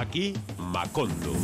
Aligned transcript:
Aquí 0.00 0.32
Macondo. 0.56 1.34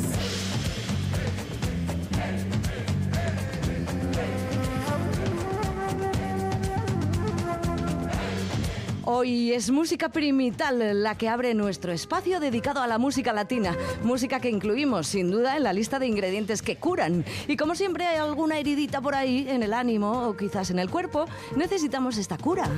Hoy 9.05 9.53
es 9.53 9.71
música 9.71 10.09
primital 10.09 11.03
la 11.03 11.19
que 11.19 11.29
abre 11.29 11.53
nuestro 11.53 11.93
espacio 11.93 12.41
dedicado 12.41 12.81
a 12.81 12.87
la 12.87 12.97
música 12.97 13.35
latina, 13.35 13.77
música 14.03 14.41
que 14.41 14.49
incluimos 14.49 15.07
sin 15.07 15.31
duda 15.31 15.59
en 15.59 15.63
la 15.63 15.75
lista 15.75 15.99
de 15.99 16.07
ingredientes 16.07 16.63
que 16.63 16.77
curan. 16.77 17.27
Y 17.47 17.59
como 17.59 17.75
siempre 17.75 18.07
hay 18.07 18.17
alguna 18.17 18.59
heridita 18.59 19.03
por 19.03 19.15
ahí 19.15 19.47
en 19.51 19.65
el 19.65 19.75
ánimo 19.75 20.29
o 20.29 20.35
quizás 20.35 20.71
en 20.71 20.79
el 20.79 20.89
cuerpo, 20.89 21.27
necesitamos 21.57 22.17
esta 22.17 22.39
cura. 22.39 22.71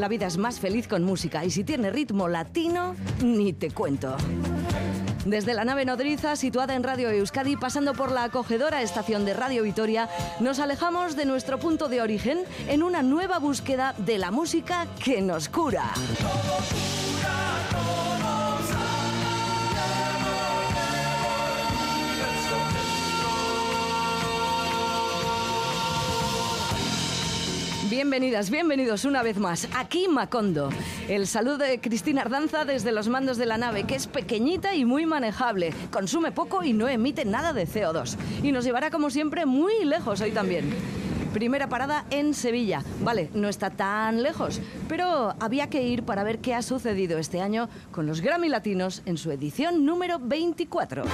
La 0.00 0.08
vida 0.08 0.26
es 0.26 0.38
más 0.38 0.58
feliz 0.58 0.88
con 0.88 1.04
música 1.04 1.44
y 1.44 1.50
si 1.50 1.64
tiene 1.64 1.90
ritmo 1.90 2.28
latino, 2.28 2.96
ni 3.22 3.52
te 3.52 3.70
cuento. 3.70 4.16
Desde 5.24 5.54
la 5.54 5.64
nave 5.64 5.84
nodriza, 5.84 6.34
situada 6.34 6.74
en 6.74 6.82
Radio 6.82 7.10
Euskadi, 7.10 7.56
pasando 7.56 7.94
por 7.94 8.10
la 8.10 8.24
acogedora 8.24 8.82
estación 8.82 9.24
de 9.24 9.34
Radio 9.34 9.62
Vitoria, 9.62 10.08
nos 10.40 10.58
alejamos 10.58 11.14
de 11.14 11.26
nuestro 11.26 11.58
punto 11.58 11.88
de 11.88 12.00
origen 12.00 12.44
en 12.68 12.82
una 12.82 13.02
nueva 13.02 13.38
búsqueda 13.38 13.94
de 13.98 14.18
la 14.18 14.32
música 14.32 14.86
que 15.02 15.22
nos 15.22 15.48
cura. 15.48 15.92
Bienvenidas, 27.92 28.48
bienvenidos 28.48 29.04
una 29.04 29.22
vez 29.22 29.36
más. 29.36 29.68
Aquí 29.76 30.08
Macondo. 30.08 30.70
El 31.10 31.26
saludo 31.26 31.58
de 31.58 31.78
Cristina 31.78 32.22
Ardanza 32.22 32.64
desde 32.64 32.90
los 32.90 33.08
mandos 33.08 33.36
de 33.36 33.44
la 33.44 33.58
nave, 33.58 33.84
que 33.84 33.96
es 33.96 34.06
pequeñita 34.06 34.74
y 34.74 34.86
muy 34.86 35.04
manejable. 35.04 35.74
Consume 35.90 36.32
poco 36.32 36.64
y 36.64 36.72
no 36.72 36.88
emite 36.88 37.26
nada 37.26 37.52
de 37.52 37.68
CO2. 37.68 38.16
Y 38.42 38.50
nos 38.50 38.64
llevará 38.64 38.90
como 38.90 39.10
siempre 39.10 39.44
muy 39.44 39.84
lejos 39.84 40.22
hoy 40.22 40.30
también. 40.30 40.70
Primera 41.34 41.68
parada 41.68 42.06
en 42.08 42.32
Sevilla. 42.32 42.82
Vale, 43.02 43.28
no 43.34 43.50
está 43.50 43.68
tan 43.68 44.22
lejos, 44.22 44.62
pero 44.88 45.34
había 45.38 45.68
que 45.68 45.82
ir 45.82 46.02
para 46.02 46.24
ver 46.24 46.38
qué 46.38 46.54
ha 46.54 46.62
sucedido 46.62 47.18
este 47.18 47.42
año 47.42 47.68
con 47.90 48.06
los 48.06 48.22
Grammy 48.22 48.48
Latinos 48.48 49.02
en 49.04 49.18
su 49.18 49.30
edición 49.30 49.84
número 49.84 50.18
24. 50.18 51.04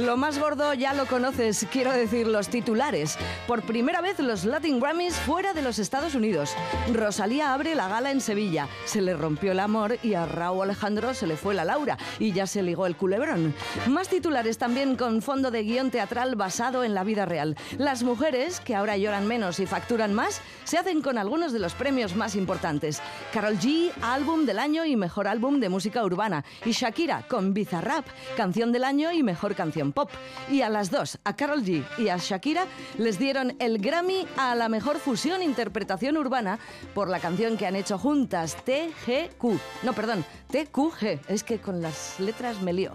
Lo 0.00 0.16
más 0.16 0.38
gordo 0.38 0.72
ya 0.72 0.94
lo 0.94 1.04
conoces, 1.04 1.66
quiero 1.70 1.92
decir 1.92 2.26
los 2.26 2.48
titulares. 2.48 3.18
Por 3.46 3.60
primera 3.60 4.00
vez 4.00 4.18
los 4.18 4.46
Latin 4.46 4.80
Grammys 4.80 5.14
fuera 5.14 5.52
de 5.52 5.60
los 5.60 5.78
Estados 5.78 6.14
Unidos. 6.14 6.54
Rosalía 6.94 7.52
abre 7.52 7.74
la 7.74 7.86
gala 7.86 8.10
en 8.10 8.22
Sevilla. 8.22 8.66
Se 8.86 9.02
le 9.02 9.14
rompió 9.14 9.52
el 9.52 9.60
amor 9.60 9.98
y 10.02 10.14
a 10.14 10.24
Raúl 10.24 10.62
Alejandro 10.62 11.12
se 11.12 11.26
le 11.26 11.36
fue 11.36 11.54
la 11.54 11.66
Laura 11.66 11.98
y 12.18 12.32
ya 12.32 12.46
se 12.46 12.62
ligó 12.62 12.86
el 12.86 12.96
culebrón. 12.96 13.54
Más 13.88 14.08
titulares 14.08 14.56
también 14.56 14.96
con 14.96 15.20
fondo 15.20 15.50
de 15.50 15.64
guion 15.64 15.90
teatral 15.90 16.34
basado 16.34 16.82
en 16.82 16.94
la 16.94 17.04
vida 17.04 17.26
real. 17.26 17.54
Las 17.76 18.02
mujeres, 18.02 18.60
que 18.60 18.74
ahora 18.74 18.96
lloran 18.96 19.26
menos 19.26 19.60
y 19.60 19.66
facturan 19.66 20.14
más, 20.14 20.40
se 20.64 20.78
hacen 20.78 21.02
con 21.02 21.18
algunos 21.18 21.52
de 21.52 21.58
los 21.58 21.74
premios 21.74 22.16
más 22.16 22.36
importantes. 22.36 23.02
Carol 23.34 23.58
G, 23.58 23.92
álbum 24.00 24.46
del 24.46 24.60
año 24.60 24.86
y 24.86 24.96
mejor 24.96 25.28
álbum 25.28 25.60
de 25.60 25.68
música 25.68 26.02
urbana. 26.02 26.42
Y 26.64 26.72
Shakira 26.72 27.26
con 27.28 27.52
Bizarrap, 27.52 28.06
canción 28.34 28.72
del 28.72 28.84
año 28.84 29.12
y 29.12 29.22
mejor 29.22 29.54
canción 29.54 29.89
pop. 29.92 30.10
Y 30.50 30.62
a 30.62 30.68
las 30.68 30.90
dos, 30.90 31.18
a 31.24 31.36
Carol 31.36 31.62
G 31.62 31.84
y 31.98 32.08
a 32.08 32.16
Shakira, 32.16 32.66
les 32.98 33.18
dieron 33.18 33.56
el 33.58 33.78
Grammy 33.78 34.26
a 34.36 34.54
la 34.54 34.68
mejor 34.68 34.98
fusión 34.98 35.42
interpretación 35.42 36.16
urbana 36.16 36.58
por 36.94 37.08
la 37.08 37.20
canción 37.20 37.56
que 37.56 37.66
han 37.66 37.76
hecho 37.76 37.98
juntas, 37.98 38.56
TGQ. 38.64 39.44
No, 39.82 39.92
perdón, 39.92 40.24
TQG. 40.50 41.20
Es 41.28 41.44
que 41.44 41.58
con 41.58 41.80
las 41.80 42.18
letras 42.20 42.60
me 42.60 42.72
lío. 42.72 42.92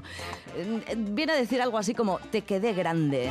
Eh, 0.55 0.95
Viene 0.97 1.33
a 1.33 1.35
decir 1.35 1.61
algo 1.61 1.77
así 1.77 1.93
como 1.93 2.19
te 2.31 2.41
quedé 2.41 2.73
grande. 2.73 3.29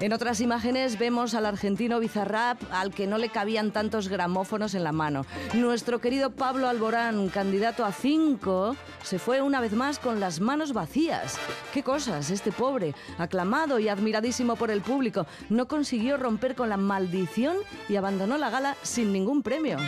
En 0.00 0.12
otras 0.12 0.40
imágenes 0.40 0.98
vemos 0.98 1.32
al 1.34 1.46
argentino 1.46 2.00
Bizarrap 2.00 2.60
al 2.72 2.92
que 2.92 3.06
no 3.06 3.18
le 3.18 3.28
cabían 3.28 3.70
tantos 3.70 4.08
gramófonos 4.08 4.74
en 4.74 4.82
la 4.82 4.90
mano. 4.90 5.24
Nuestro 5.54 6.00
querido 6.00 6.30
Pablo 6.30 6.68
Alborán, 6.68 7.28
candidato 7.28 7.84
a 7.84 7.92
cinco, 7.92 8.74
se 9.04 9.20
fue 9.20 9.42
una 9.42 9.60
vez 9.60 9.74
más 9.74 10.00
con 10.00 10.18
las 10.18 10.40
manos 10.40 10.72
vacías. 10.72 11.38
¿Qué 11.72 11.84
cosas? 11.84 12.30
Este 12.30 12.50
pobre, 12.50 12.71
aclamado 13.18 13.78
y 13.78 13.88
admiradísimo 13.88 14.56
por 14.56 14.70
el 14.70 14.80
público, 14.80 15.26
no 15.50 15.68
consiguió 15.68 16.16
romper 16.16 16.54
con 16.54 16.68
la 16.68 16.76
maldición 16.76 17.56
y 17.88 17.96
abandonó 17.96 18.38
la 18.38 18.50
gala 18.50 18.76
sin 18.82 19.12
ningún 19.12 19.42
premio. 19.42 19.78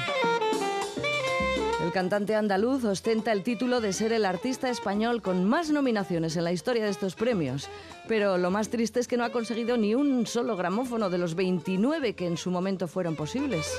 El 1.84 1.92
cantante 1.92 2.34
andaluz 2.34 2.82
ostenta 2.84 3.30
el 3.30 3.42
título 3.42 3.82
de 3.82 3.92
ser 3.92 4.14
el 4.14 4.24
artista 4.24 4.70
español 4.70 5.20
con 5.20 5.44
más 5.44 5.68
nominaciones 5.70 6.34
en 6.36 6.44
la 6.44 6.52
historia 6.52 6.82
de 6.82 6.90
estos 6.90 7.14
premios. 7.14 7.68
Pero 8.08 8.38
lo 8.38 8.50
más 8.50 8.70
triste 8.70 9.00
es 9.00 9.06
que 9.06 9.18
no 9.18 9.24
ha 9.24 9.32
conseguido 9.32 9.76
ni 9.76 9.94
un 9.94 10.26
solo 10.26 10.56
gramófono 10.56 11.10
de 11.10 11.18
los 11.18 11.34
29 11.34 12.14
que 12.14 12.26
en 12.26 12.38
su 12.38 12.50
momento 12.50 12.88
fueron 12.88 13.16
posibles. 13.16 13.70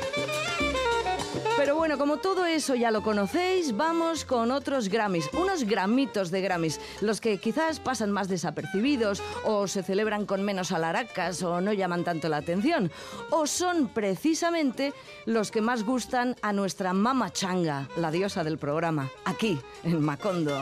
Bueno, 1.95 2.11
como 2.11 2.22
todo 2.22 2.45
eso 2.45 2.75
ya 2.75 2.91
lo 2.91 3.01
conocéis, 3.01 3.78
vamos 3.78 4.25
con 4.25 4.51
otros 4.51 4.89
Grammys, 4.89 5.29
unos 5.31 5.63
gramitos 5.63 6.29
de 6.29 6.41
Grammys, 6.41 6.81
los 7.00 7.22
que 7.22 7.38
quizás 7.38 7.79
pasan 7.79 8.11
más 8.11 8.28
desapercibidos 8.28 9.23
o 9.45 9.66
se 9.66 9.81
celebran 9.81 10.25
con 10.25 10.44
menos 10.44 10.73
alaracas 10.73 11.41
o 11.41 11.61
no 11.61 11.72
llaman 11.72 12.03
tanto 12.03 12.28
la 12.28 12.35
atención, 12.35 12.91
o 13.29 13.47
son 13.47 13.88
precisamente 13.88 14.94
los 15.25 15.51
que 15.51 15.61
más 15.61 15.83
gustan 15.85 16.35
a 16.41 16.51
nuestra 16.51 16.91
mama 16.91 17.31
changa, 17.31 17.88
la 17.95 18.12
diosa 18.12 18.44
del 18.44 18.57
programa, 18.57 19.09
aquí 19.23 19.57
en 19.85 20.03
Macondo. 20.03 20.62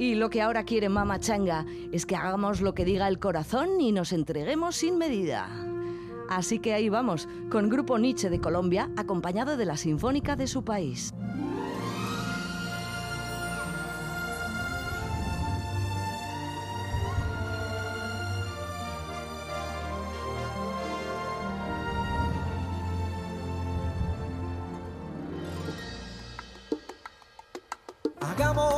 Y 0.00 0.16
lo 0.16 0.28
que 0.28 0.42
ahora 0.42 0.64
quiere 0.64 0.88
Mama 0.88 1.20
Changa 1.20 1.64
es 1.92 2.04
que 2.04 2.16
hagamos 2.16 2.62
lo 2.62 2.74
que 2.74 2.84
diga 2.84 3.06
el 3.06 3.20
corazón 3.20 3.80
y 3.80 3.92
nos 3.92 4.12
entreguemos 4.12 4.74
sin 4.74 4.98
medida. 4.98 5.48
Así 6.28 6.58
que 6.58 6.74
ahí 6.74 6.88
vamos, 6.88 7.28
con 7.50 7.68
Grupo 7.68 7.98
Nietzsche 7.98 8.30
de 8.30 8.40
Colombia, 8.40 8.90
acompañado 8.96 9.56
de 9.56 9.66
la 9.66 9.76
Sinfónica 9.76 10.36
de 10.36 10.46
su 10.46 10.64
país. 10.64 11.12
Hagamos 28.20 28.71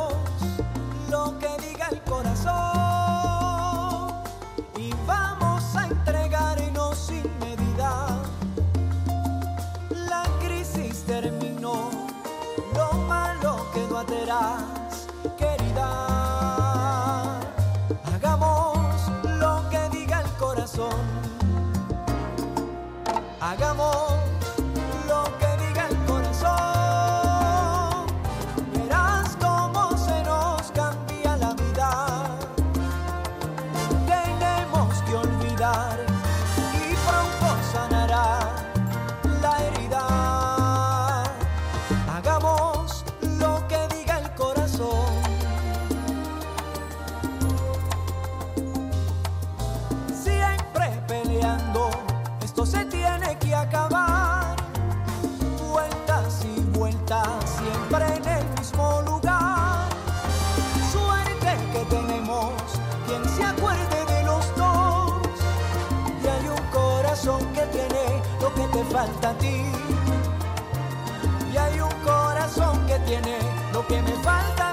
que 73.89 74.01
me 74.03 74.13
falta 74.23 74.64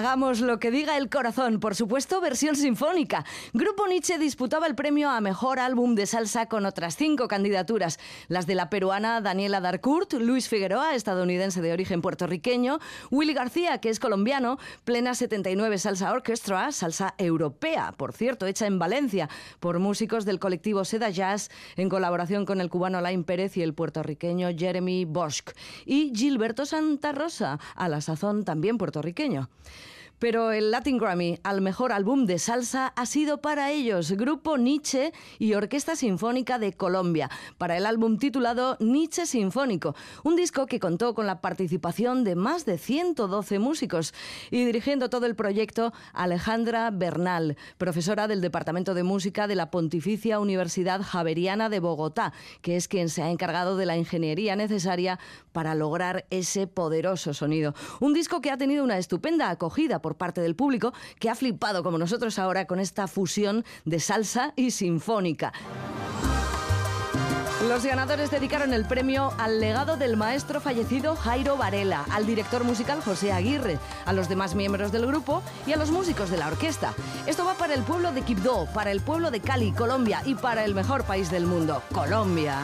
Hagamos 0.00 0.40
lo 0.40 0.58
que 0.58 0.70
diga 0.70 0.96
el 0.96 1.10
corazón, 1.10 1.60
por 1.60 1.74
supuesto, 1.74 2.22
versión 2.22 2.56
sinfónica. 2.56 3.26
Grupo 3.52 3.86
Nietzsche 3.86 4.18
disputaba 4.18 4.66
el 4.66 4.74
premio 4.74 5.10
a 5.10 5.20
mejor 5.20 5.58
álbum 5.58 5.94
de 5.94 6.06
salsa 6.06 6.46
con 6.46 6.64
otras 6.64 6.96
cinco 6.96 7.28
candidaturas: 7.28 8.00
las 8.28 8.46
de 8.46 8.54
la 8.54 8.70
peruana 8.70 9.20
Daniela 9.20 9.60
Darcourt, 9.60 10.14
Luis 10.14 10.48
Figueroa, 10.48 10.94
estadounidense 10.94 11.60
de 11.60 11.74
origen 11.74 12.00
puertorriqueño, 12.00 12.78
Willy 13.10 13.34
García, 13.34 13.76
que 13.82 13.90
es 13.90 14.00
colombiano, 14.00 14.56
Plena 14.84 15.14
79 15.14 15.76
Salsa 15.76 16.12
Orchestra, 16.12 16.72
salsa 16.72 17.14
europea, 17.18 17.92
por 17.94 18.14
cierto, 18.14 18.46
hecha 18.46 18.66
en 18.66 18.78
Valencia 18.78 19.28
por 19.60 19.80
músicos 19.80 20.24
del 20.24 20.38
colectivo 20.38 20.86
Seda 20.86 21.10
Jazz 21.10 21.50
en 21.76 21.90
colaboración 21.90 22.46
con 22.46 22.62
el 22.62 22.70
cubano 22.70 22.96
Alain 22.96 23.22
Pérez 23.22 23.58
y 23.58 23.62
el 23.62 23.74
puertorriqueño 23.74 24.48
Jeremy 24.56 25.04
Bosch, 25.04 25.50
y 25.84 26.10
Gilberto 26.16 26.64
Santa 26.64 27.12
Rosa, 27.12 27.58
a 27.74 27.88
la 27.90 28.00
sazón 28.00 28.46
también 28.46 28.78
puertorriqueño. 28.78 29.50
Pero 30.20 30.52
el 30.52 30.70
Latin 30.70 30.98
Grammy 30.98 31.38
al 31.44 31.62
mejor 31.62 31.92
álbum 31.92 32.26
de 32.26 32.38
salsa 32.38 32.88
ha 32.88 33.06
sido 33.06 33.40
para 33.40 33.70
ellos, 33.70 34.12
Grupo 34.12 34.58
Nietzsche 34.58 35.14
y 35.38 35.54
Orquesta 35.54 35.96
Sinfónica 35.96 36.58
de 36.58 36.74
Colombia, 36.74 37.30
para 37.56 37.78
el 37.78 37.86
álbum 37.86 38.18
titulado 38.18 38.76
Nietzsche 38.80 39.24
Sinfónico, 39.24 39.96
un 40.22 40.36
disco 40.36 40.66
que 40.66 40.78
contó 40.78 41.14
con 41.14 41.26
la 41.26 41.40
participación 41.40 42.22
de 42.22 42.34
más 42.36 42.66
de 42.66 42.76
112 42.76 43.58
músicos 43.60 44.12
y 44.50 44.62
dirigiendo 44.66 45.08
todo 45.08 45.24
el 45.24 45.36
proyecto 45.36 45.94
Alejandra 46.12 46.90
Bernal, 46.90 47.56
profesora 47.78 48.28
del 48.28 48.42
Departamento 48.42 48.92
de 48.92 49.04
Música 49.04 49.46
de 49.46 49.54
la 49.54 49.70
Pontificia 49.70 50.38
Universidad 50.38 51.00
Javeriana 51.00 51.70
de 51.70 51.80
Bogotá, 51.80 52.34
que 52.60 52.76
es 52.76 52.88
quien 52.88 53.08
se 53.08 53.22
ha 53.22 53.30
encargado 53.30 53.78
de 53.78 53.86
la 53.86 53.96
ingeniería 53.96 54.54
necesaria 54.54 55.18
para 55.52 55.74
lograr 55.74 56.26
ese 56.28 56.66
poderoso 56.66 57.32
sonido. 57.32 57.74
Un 58.00 58.12
disco 58.12 58.42
que 58.42 58.50
ha 58.50 58.58
tenido 58.58 58.84
una 58.84 58.98
estupenda 58.98 59.48
acogida 59.48 60.02
por 60.02 60.09
parte 60.16 60.40
del 60.40 60.56
público 60.56 60.92
que 61.18 61.30
ha 61.30 61.34
flipado 61.34 61.82
como 61.82 61.98
nosotros 61.98 62.38
ahora 62.38 62.66
con 62.66 62.80
esta 62.80 63.06
fusión 63.06 63.64
de 63.84 64.00
salsa 64.00 64.52
y 64.56 64.70
sinfónica. 64.70 65.52
Los 67.68 67.84
ganadores 67.84 68.30
dedicaron 68.30 68.72
el 68.72 68.86
premio 68.86 69.34
al 69.36 69.60
legado 69.60 69.98
del 69.98 70.16
maestro 70.16 70.62
fallecido 70.62 71.14
Jairo 71.14 71.58
Varela, 71.58 72.06
al 72.10 72.26
director 72.26 72.64
musical 72.64 73.02
José 73.02 73.32
Aguirre, 73.32 73.78
a 74.06 74.14
los 74.14 74.30
demás 74.30 74.54
miembros 74.54 74.92
del 74.92 75.06
grupo 75.06 75.42
y 75.66 75.74
a 75.74 75.76
los 75.76 75.90
músicos 75.90 76.30
de 76.30 76.38
la 76.38 76.48
orquesta. 76.48 76.94
Esto 77.26 77.44
va 77.44 77.54
para 77.54 77.74
el 77.74 77.82
pueblo 77.82 78.12
de 78.12 78.22
Quibdó, 78.22 78.66
para 78.72 78.90
el 78.90 79.02
pueblo 79.02 79.30
de 79.30 79.40
Cali, 79.40 79.72
Colombia 79.72 80.22
y 80.24 80.36
para 80.36 80.64
el 80.64 80.74
mejor 80.74 81.04
país 81.04 81.30
del 81.30 81.44
mundo, 81.44 81.82
Colombia. 81.92 82.62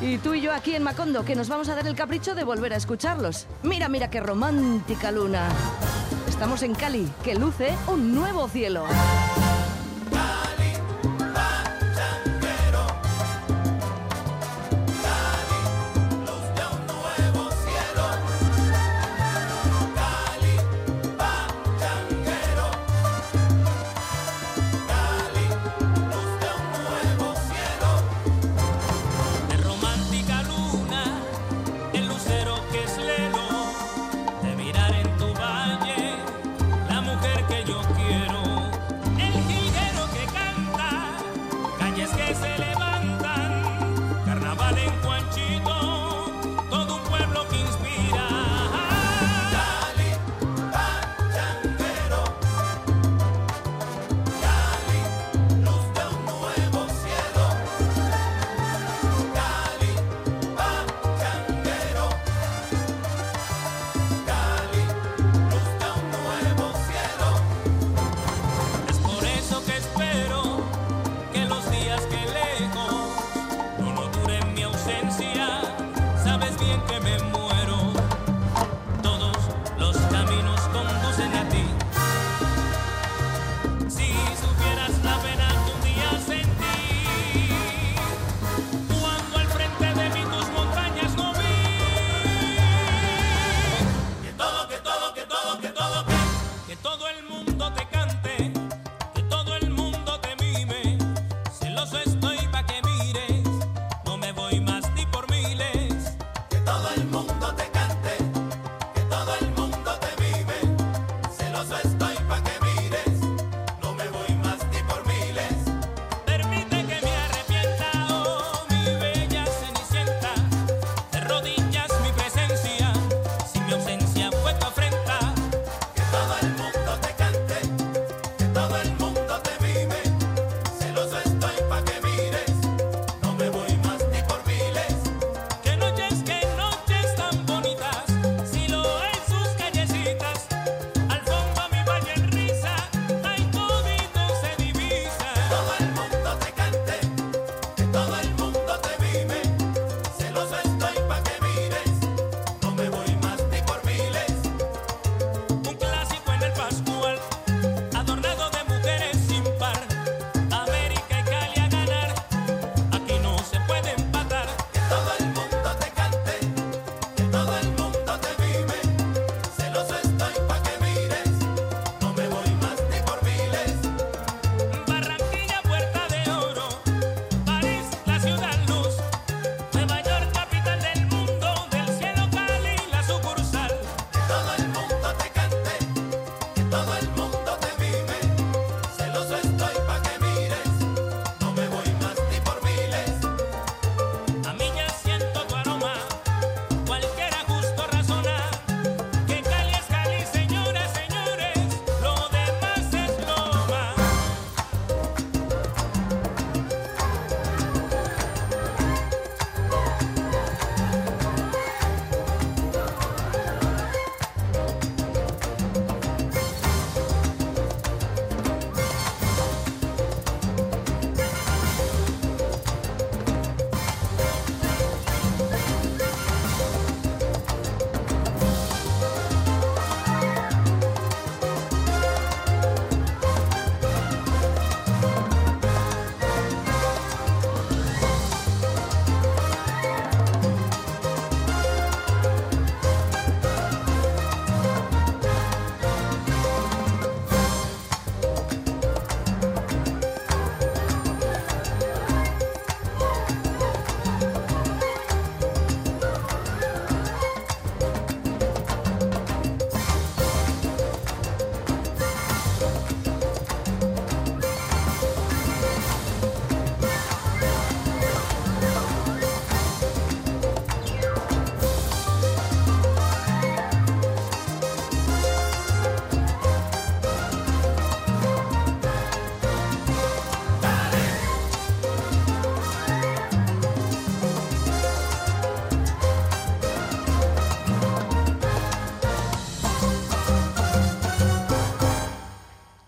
Y 0.00 0.18
tú 0.18 0.34
y 0.34 0.40
yo 0.40 0.52
aquí 0.52 0.74
en 0.74 0.82
Macondo, 0.82 1.24
que 1.24 1.36
nos 1.36 1.48
vamos 1.48 1.68
a 1.68 1.76
dar 1.76 1.86
el 1.86 1.94
capricho 1.94 2.34
de 2.34 2.42
volver 2.42 2.72
a 2.72 2.76
escucharlos. 2.76 3.46
Mira, 3.62 3.88
mira 3.88 4.10
qué 4.10 4.20
romántica 4.20 5.12
luna. 5.12 5.48
Estamos 6.42 6.64
en 6.64 6.74
Cali, 6.74 7.08
que 7.22 7.36
luce 7.36 7.72
un 7.86 8.16
nuevo 8.16 8.48
cielo. 8.48 8.84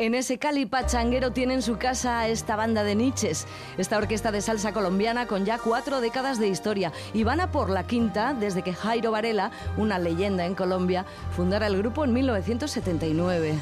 En 0.05 0.15
ese 0.15 0.37
Cali 0.37 0.67
pachanguero 0.67 1.31
tienen 1.31 1.63
su 1.63 1.79
casa 1.79 2.29
esta 2.29 2.57
banda 2.57 2.85
de 2.85 2.95
niches, 2.95 3.47
esta 3.79 3.97
orquesta 3.97 4.31
de 4.31 4.43
salsa 4.43 4.75
colombiana 4.75 5.27
con 5.27 5.47
ya 5.47 5.57
cuatro 5.57 6.03
décadas 6.03 6.39
de 6.39 6.47
historia 6.47 6.93
y 7.15 7.25
van 7.25 7.41
a 7.41 7.51
por 7.51 7.71
la 7.71 7.87
quinta 7.87 8.35
desde 8.35 8.61
que 8.61 8.75
Jairo 8.75 9.13
Varela, 9.13 9.51
una 9.79 9.99
leyenda 9.99 10.45
en 10.45 10.55
Colombia, 10.55 11.07
fundara 11.35 11.69
el 11.69 11.79
grupo 11.79 12.05
en 12.05 12.13
1979. 12.13 13.55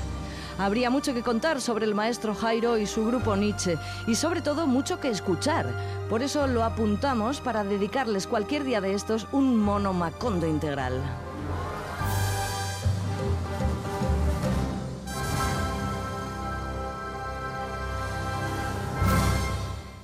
Habría 0.58 0.90
mucho 0.90 1.14
que 1.14 1.22
contar 1.22 1.60
sobre 1.60 1.84
el 1.84 1.94
maestro 1.94 2.34
Jairo 2.34 2.76
y 2.76 2.88
su 2.88 3.06
grupo 3.06 3.36
Nietzsche 3.36 3.78
y 4.08 4.16
sobre 4.16 4.42
todo 4.42 4.66
mucho 4.66 4.98
que 4.98 5.10
escuchar. 5.10 5.66
Por 6.08 6.24
eso 6.24 6.48
lo 6.48 6.64
apuntamos 6.64 7.40
para 7.40 7.62
dedicarles 7.62 8.26
cualquier 8.26 8.64
día 8.64 8.80
de 8.80 8.94
estos 8.94 9.28
un 9.30 9.56
mono 9.56 9.92
macondo 9.92 10.48
integral. 10.48 11.00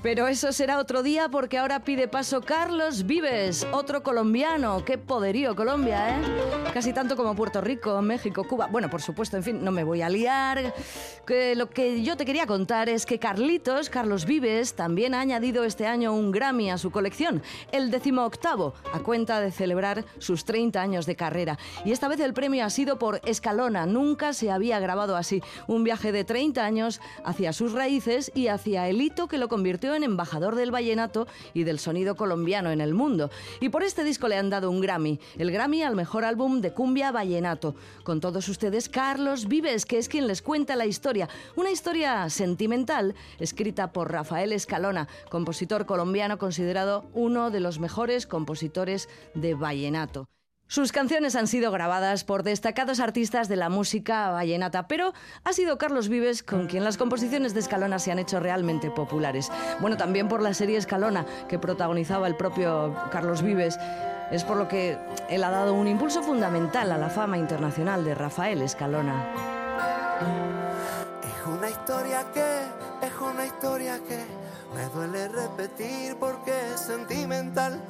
Pero 0.08 0.26
eso 0.26 0.52
será 0.52 0.78
otro 0.78 1.02
día 1.02 1.28
porque 1.28 1.58
ahora 1.58 1.84
pide 1.84 2.08
paso 2.08 2.40
Carlos 2.40 3.04
Vives, 3.04 3.66
otro 3.72 4.02
colombiano. 4.02 4.82
Qué 4.82 4.96
poderío 4.96 5.54
Colombia, 5.54 6.16
¿eh? 6.16 6.22
Casi 6.72 6.94
tanto 6.94 7.14
como 7.14 7.34
Puerto 7.34 7.60
Rico, 7.60 8.00
México, 8.00 8.44
Cuba. 8.44 8.68
Bueno, 8.72 8.88
por 8.88 9.02
supuesto, 9.02 9.36
en 9.36 9.42
fin, 9.42 9.62
no 9.62 9.70
me 9.70 9.84
voy 9.84 10.00
a 10.00 10.08
liar. 10.08 10.72
Que 11.26 11.54
lo 11.54 11.68
que 11.68 12.02
yo 12.02 12.16
te 12.16 12.24
quería 12.24 12.46
contar 12.46 12.88
es 12.88 13.04
que 13.04 13.18
Carlitos, 13.18 13.90
Carlos 13.90 14.24
Vives, 14.24 14.72
también 14.72 15.12
ha 15.12 15.20
añadido 15.20 15.64
este 15.64 15.86
año 15.86 16.14
un 16.14 16.32
Grammy 16.32 16.70
a 16.70 16.78
su 16.78 16.90
colección, 16.90 17.42
el 17.70 17.90
decimoctavo, 17.90 18.72
a 18.94 19.00
cuenta 19.00 19.42
de 19.42 19.50
celebrar 19.50 20.06
sus 20.16 20.46
30 20.46 20.80
años 20.80 21.04
de 21.04 21.16
carrera. 21.16 21.58
Y 21.84 21.92
esta 21.92 22.08
vez 22.08 22.20
el 22.20 22.32
premio 22.32 22.64
ha 22.64 22.70
sido 22.70 22.98
por 22.98 23.20
Escalona. 23.26 23.84
Nunca 23.84 24.32
se 24.32 24.50
había 24.50 24.80
grabado 24.80 25.16
así. 25.16 25.42
Un 25.66 25.84
viaje 25.84 26.12
de 26.12 26.24
30 26.24 26.64
años 26.64 27.02
hacia 27.24 27.52
sus 27.52 27.72
raíces 27.72 28.32
y 28.34 28.46
hacia 28.46 28.88
el 28.88 29.02
hito 29.02 29.28
que 29.28 29.36
lo 29.36 29.48
convirtió 29.48 29.97
en 29.97 29.97
embajador 30.04 30.54
del 30.54 30.70
vallenato 30.70 31.26
y 31.54 31.64
del 31.64 31.78
sonido 31.78 32.16
colombiano 32.16 32.70
en 32.70 32.80
el 32.80 32.94
mundo. 32.94 33.30
Y 33.60 33.68
por 33.68 33.82
este 33.82 34.04
disco 34.04 34.28
le 34.28 34.36
han 34.36 34.50
dado 34.50 34.70
un 34.70 34.80
Grammy, 34.80 35.20
el 35.36 35.50
Grammy 35.50 35.82
al 35.82 35.96
mejor 35.96 36.24
álbum 36.24 36.60
de 36.60 36.72
cumbia 36.72 37.12
vallenato. 37.12 37.74
Con 38.04 38.20
todos 38.20 38.48
ustedes, 38.48 38.88
Carlos 38.88 39.48
Vives, 39.48 39.86
que 39.86 39.98
es 39.98 40.08
quien 40.08 40.26
les 40.26 40.42
cuenta 40.42 40.76
la 40.76 40.86
historia. 40.86 41.28
Una 41.56 41.70
historia 41.70 42.28
sentimental 42.30 43.14
escrita 43.38 43.92
por 43.92 44.12
Rafael 44.12 44.52
Escalona, 44.52 45.08
compositor 45.30 45.86
colombiano 45.86 46.38
considerado 46.38 47.04
uno 47.14 47.50
de 47.50 47.60
los 47.60 47.78
mejores 47.78 48.26
compositores 48.26 49.08
de 49.34 49.54
vallenato. 49.54 50.28
Sus 50.70 50.92
canciones 50.92 51.34
han 51.34 51.46
sido 51.46 51.72
grabadas 51.72 52.24
por 52.24 52.42
destacados 52.42 53.00
artistas 53.00 53.48
de 53.48 53.56
la 53.56 53.70
música 53.70 54.30
vallenata, 54.30 54.86
pero 54.86 55.14
ha 55.42 55.54
sido 55.54 55.78
Carlos 55.78 56.10
Vives 56.10 56.42
con 56.42 56.66
quien 56.66 56.84
las 56.84 56.98
composiciones 56.98 57.54
de 57.54 57.60
Escalona 57.60 57.98
se 57.98 58.12
han 58.12 58.18
hecho 58.18 58.38
realmente 58.38 58.90
populares. 58.90 59.50
Bueno, 59.80 59.96
también 59.96 60.28
por 60.28 60.42
la 60.42 60.52
serie 60.52 60.76
Escalona 60.76 61.24
que 61.48 61.58
protagonizaba 61.58 62.26
el 62.26 62.36
propio 62.36 62.94
Carlos 63.10 63.40
Vives. 63.40 63.78
Es 64.30 64.44
por 64.44 64.58
lo 64.58 64.68
que 64.68 64.98
él 65.30 65.42
ha 65.42 65.50
dado 65.50 65.72
un 65.72 65.88
impulso 65.88 66.22
fundamental 66.22 66.92
a 66.92 66.98
la 66.98 67.08
fama 67.08 67.38
internacional 67.38 68.04
de 68.04 68.14
Rafael 68.14 68.60
Escalona. 68.60 69.24
Es 71.22 71.46
una 71.46 71.70
historia 71.70 72.26
que, 72.34 73.06
es 73.06 73.12
una 73.22 73.46
historia 73.46 73.98
que 74.06 74.22
me 74.74 74.84
duele 74.90 75.28
repetir 75.28 76.16
porque 76.18 76.52
es 76.72 76.80
sentimental. 76.80 77.80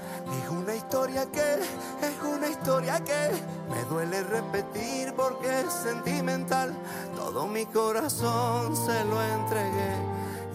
Es 0.43 0.51
una 0.51 0.75
historia 0.75 1.27
que, 1.27 1.41
es 1.41 2.23
una 2.23 2.49
historia 2.49 3.03
que 3.05 3.31
me 3.71 3.83
duele 3.85 4.23
repetir 4.23 5.13
porque 5.15 5.61
es 5.61 5.73
sentimental. 5.73 6.75
Todo 7.17 7.47
mi 7.47 7.67
corazón 7.67 8.77
se 8.77 9.05
lo 9.05 9.23
entregué 9.23 9.97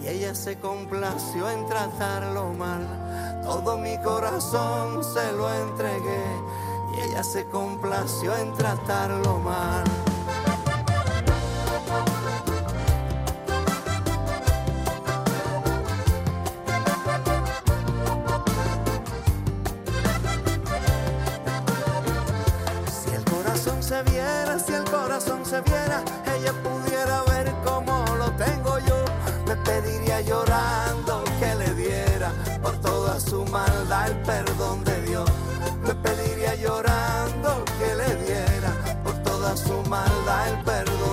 y 0.02 0.08
ella 0.08 0.34
se 0.34 0.58
complació 0.58 1.50
en 1.50 1.66
tratarlo 1.66 2.52
mal. 2.52 3.42
Todo 3.44 3.76
mi 3.78 3.96
corazón 3.98 5.04
se 5.04 5.32
lo 5.32 5.52
entregué 5.52 6.24
y 6.96 7.00
ella 7.10 7.22
se 7.22 7.44
complació 7.46 8.36
en 8.36 8.52
tratarlo 8.54 9.38
mal. 9.38 9.84
Viera, 25.44 26.02
ella 26.34 26.52
pudiera 26.62 27.22
ver 27.24 27.52
cómo 27.64 28.04
lo 28.16 28.30
tengo 28.32 28.78
yo, 28.78 29.04
me 29.46 29.56
pediría 29.56 30.20
llorando 30.22 31.22
que 31.38 31.54
le 31.54 31.74
diera 31.74 32.32
por 32.62 32.76
toda 32.80 33.20
su 33.20 33.44
maldad 33.46 34.08
el 34.08 34.16
perdón 34.22 34.84
de 34.84 35.02
Dios. 35.02 35.30
Me 35.86 35.94
pediría 35.94 36.54
llorando 36.54 37.64
que 37.78 37.94
le 37.94 38.16
diera 38.24 39.00
por 39.04 39.14
toda 39.22 39.54
su 39.56 39.82
maldad 39.88 40.48
el 40.48 40.64
perdón 40.64 41.03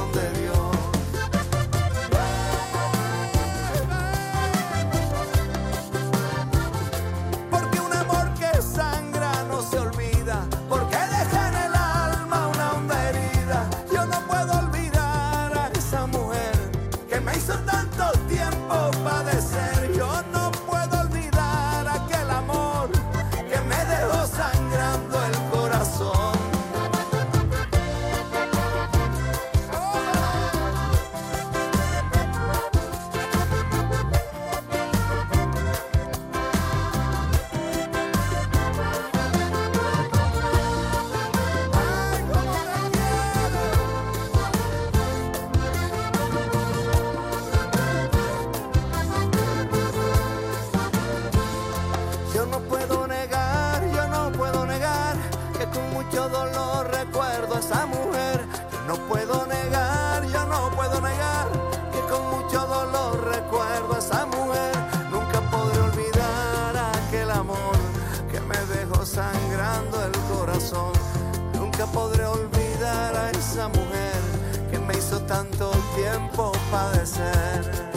tanto 75.31 75.71
tiempo 75.95 76.51
padecer. 76.69 77.90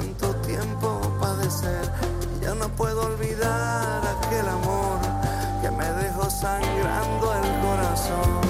tanto 0.00 0.34
tiempo 0.36 0.98
padecer. 1.20 1.84
Ya 2.40 2.54
no 2.54 2.68
puedo 2.70 3.02
olvidar 3.02 4.02
aquel 4.16 4.48
amor 4.48 4.98
que 5.60 5.70
me 5.70 5.84
dejó 6.02 6.30
sangrando 6.30 7.34
el 7.34 7.60
corazón. 7.60 8.49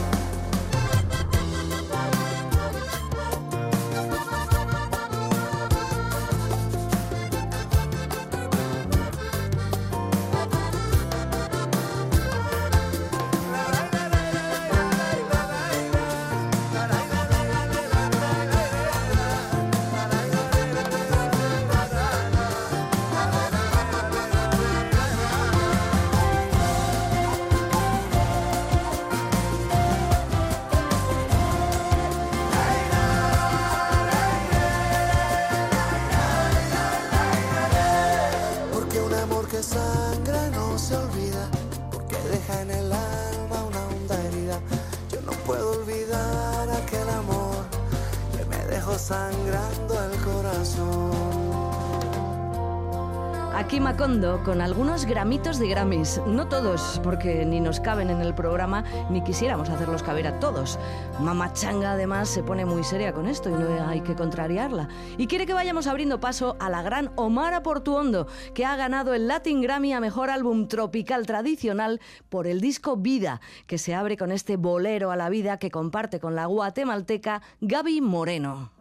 Aquí 53.71 53.79
Macondo 53.79 54.43
con 54.43 54.61
algunos 54.61 55.05
gramitos 55.05 55.61
de 55.61 55.69
Grammys. 55.69 56.21
No 56.27 56.49
todos, 56.49 57.01
porque 57.05 57.47
ni 57.47 57.61
nos 57.61 57.79
caben 57.79 58.11
en 58.11 58.21
el 58.21 58.35
programa 58.35 58.83
ni 59.11 59.23
quisiéramos 59.23 59.71
hacerlos 59.71 60.03
caber 60.03 60.27
a 60.27 60.41
todos. 60.41 60.77
Mama 61.21 61.53
Changa 61.53 61.93
además 61.93 62.29
se 62.29 62.43
pone 62.43 62.65
muy 62.65 62.83
seria 62.83 63.13
con 63.13 63.29
esto 63.29 63.49
y 63.49 63.53
no 63.53 63.89
hay 63.89 64.01
que 64.01 64.17
contrariarla. 64.17 64.89
Y 65.19 65.29
quiere 65.29 65.47
que 65.47 65.53
vayamos 65.53 65.87
abriendo 65.87 66.19
paso 66.19 66.57
a 66.59 66.69
la 66.69 66.83
gran 66.83 67.13
Omara 67.15 67.63
Portuondo, 67.63 68.27
que 68.55 68.67
ha 68.67 68.75
ganado 68.75 69.15
el 69.15 69.29
Latin 69.29 69.63
Grammy 69.63 69.93
a 69.93 70.01
Mejor 70.01 70.31
Álbum 70.31 70.67
Tropical 70.67 71.25
Tradicional 71.25 72.01
por 72.29 72.49
el 72.49 72.61
disco 72.61 72.97
Vida, 72.97 73.41
que 73.69 73.79
se 73.79 73.95
abre 73.95 74.17
con 74.17 74.33
este 74.33 74.57
bolero 74.57 75.13
a 75.13 75.17
la 75.17 75.29
vida 75.29 75.61
que 75.61 75.71
comparte 75.71 76.19
con 76.19 76.35
la 76.35 76.47
guatemalteca 76.47 77.41
Gaby 77.61 78.01
Moreno. 78.01 78.73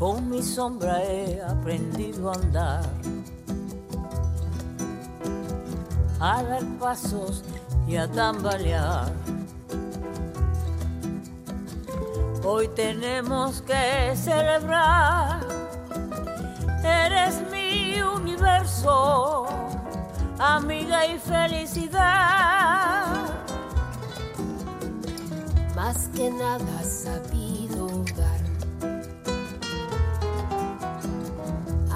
Con 0.00 0.30
mi 0.30 0.42
sombra 0.42 1.02
he 1.02 1.42
aprendido 1.42 2.30
a 2.30 2.34
andar, 2.34 2.88
a 6.18 6.42
dar 6.42 6.64
pasos 6.78 7.44
y 7.86 7.96
a 7.96 8.10
tambalear. 8.10 9.12
Hoy 12.42 12.66
tenemos 12.68 13.60
que 13.60 14.16
celebrar, 14.16 15.40
eres 16.82 17.42
mi 17.50 18.00
universo, 18.00 19.46
amiga 20.38 21.06
y 21.06 21.18
felicidad. 21.18 22.46
Más 25.76 26.08
que 26.14 26.30
nada 26.30 26.82
sabía 26.84 27.40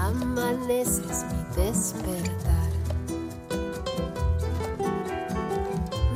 amaneces 0.05 1.25
mi 1.31 1.41
despertar. 1.55 2.71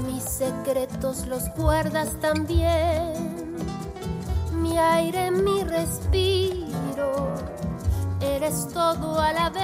Mis 0.06 0.24
secretos 0.24 1.26
los 1.28 1.50
guardas 1.56 2.10
también, 2.22 3.56
mi 4.54 4.78
aire, 4.78 5.32
mi 5.32 5.64
respiro, 5.64 7.34
eres 8.22 8.68
todo 8.74 9.20
a 9.20 9.34
la 9.34 9.50
vez. 9.50 9.64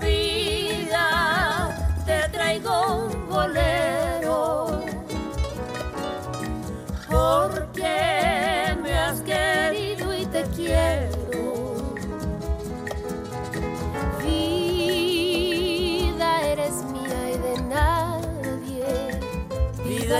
Vida, 0.00 1.06
te 2.04 2.28
traigo 2.30 3.06
un 3.06 3.28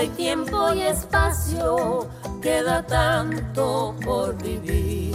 Vida 0.04 0.12
y 0.12 0.16
tiempo 0.16 0.74
y 0.74 0.82
espacio, 0.82 2.08
queda 2.42 2.84
tanto 2.84 3.96
por 4.04 4.36
vivir. 4.42 5.14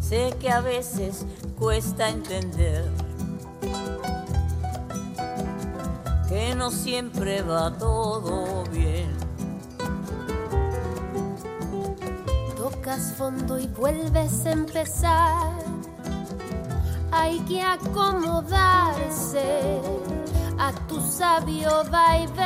Sé 0.00 0.32
que 0.40 0.48
a 0.48 0.60
veces 0.60 1.26
cuesta 1.58 2.08
entender 2.08 3.01
no 6.62 6.70
siempre 6.70 7.42
va 7.42 7.76
todo 7.76 8.62
bien. 8.70 9.10
Tocas 12.56 13.14
fondo 13.18 13.58
y 13.58 13.66
vuelves 13.66 14.46
a 14.46 14.52
empezar. 14.52 15.50
Hay 17.10 17.40
que 17.40 17.60
acomodarse 17.60 19.00
a 20.56 20.70
tu 20.86 21.00
sabio 21.00 21.82
vaivén. 21.90 22.38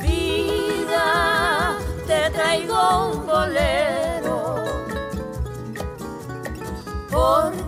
Vida, 0.00 1.78
te 2.06 2.28
traigo 2.28 3.12
un 3.12 3.26
bolero 3.26 4.64
porque 7.10 7.59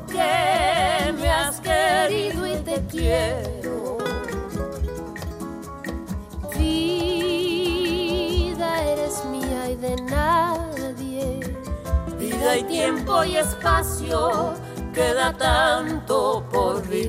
quiero. 3.03 3.99
Vida 6.57 7.91
eres 8.85 9.25
mía 9.27 9.71
y 9.71 9.77
de 9.77 9.97
nadie. 10.03 11.41
Vida 12.19 12.57
y 12.59 12.65
tiempo 12.65 13.25
y 13.25 13.37
espacio, 13.37 14.55
queda 14.95 15.37
tanto 15.37 16.45
por 16.53 16.87
vivir. 16.89 17.02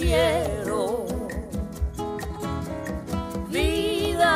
Quiero. 0.00 1.04
Vida, 3.48 4.34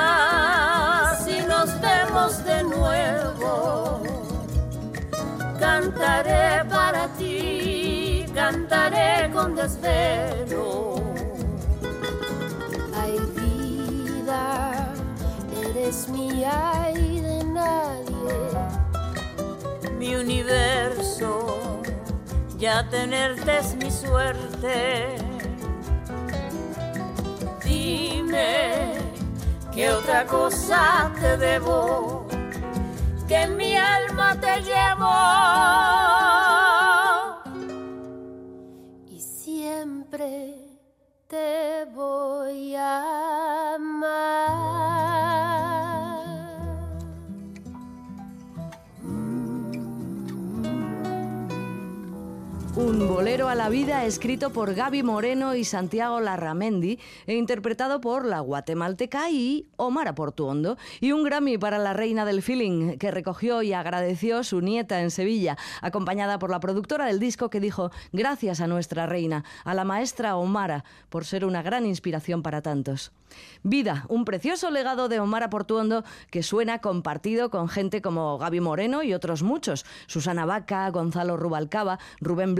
si 1.24 1.40
nos 1.46 1.80
vemos 1.80 2.44
de 2.44 2.62
nuevo, 2.64 4.02
cantaré 5.58 6.64
para 6.68 7.08
ti, 7.18 8.26
cantaré 8.34 9.30
con 9.32 9.54
desvelo. 9.54 10.96
Ay, 13.00 13.18
vida, 13.36 14.92
eres 15.62 16.08
mía 16.08 16.92
y 16.94 17.20
de 17.20 17.44
nadie. 17.44 18.36
Mi 19.98 20.16
universo 20.16 21.46
ya 22.58 22.88
tenerte 22.90 23.58
es 23.58 23.76
mi 23.76 23.90
suerte. 23.90 25.13
Qué 29.74 29.90
otra 29.90 30.24
cosa 30.26 31.10
te 31.20 31.36
debo, 31.36 32.26
que 33.26 33.46
mi 33.48 33.76
alma 33.76 34.38
te 34.40 34.62
llevo. 34.62 35.10
Y 39.08 39.20
siempre 39.20 40.54
te 41.26 41.86
voy 41.92 42.76
a 42.76 43.33
Un 52.76 53.06
bolero 53.06 53.48
a 53.48 53.54
la 53.54 53.68
vida 53.68 54.04
escrito 54.04 54.50
por 54.50 54.74
Gaby 54.74 55.04
Moreno 55.04 55.54
y 55.54 55.62
Santiago 55.62 56.18
Larramendi 56.18 56.98
e 57.24 57.36
interpretado 57.36 58.00
por 58.00 58.24
la 58.24 58.40
guatemalteca 58.40 59.30
y 59.30 59.68
Omar 59.76 60.12
Portuondo. 60.16 60.76
Y 61.00 61.12
un 61.12 61.22
Grammy 61.22 61.56
para 61.56 61.78
la 61.78 61.92
reina 61.92 62.24
del 62.24 62.42
feeling 62.42 62.98
que 62.98 63.12
recogió 63.12 63.62
y 63.62 63.72
agradeció 63.72 64.42
su 64.42 64.60
nieta 64.60 65.02
en 65.02 65.12
Sevilla, 65.12 65.56
acompañada 65.82 66.40
por 66.40 66.50
la 66.50 66.58
productora 66.58 67.06
del 67.06 67.20
disco 67.20 67.48
que 67.48 67.60
dijo 67.60 67.92
gracias 68.12 68.60
a 68.60 68.66
nuestra 68.66 69.06
reina, 69.06 69.44
a 69.62 69.72
la 69.74 69.84
maestra 69.84 70.34
Omara, 70.34 70.82
por 71.10 71.24
ser 71.24 71.44
una 71.44 71.62
gran 71.62 71.86
inspiración 71.86 72.42
para 72.42 72.60
tantos. 72.60 73.12
Vida, 73.62 74.04
un 74.08 74.24
precioso 74.24 74.70
legado 74.70 75.08
de 75.08 75.20
Omar 75.20 75.48
Portuondo 75.48 76.04
que 76.30 76.42
suena 76.42 76.80
compartido 76.80 77.50
con 77.50 77.68
gente 77.68 78.02
como 78.02 78.38
Gaby 78.38 78.60
Moreno 78.60 79.02
y 79.02 79.14
otros 79.14 79.42
muchos, 79.42 79.84
Susana 80.06 80.44
Vaca, 80.44 80.88
Gonzalo 80.90 81.36
Rubalcaba, 81.36 81.98
Rubén 82.20 82.54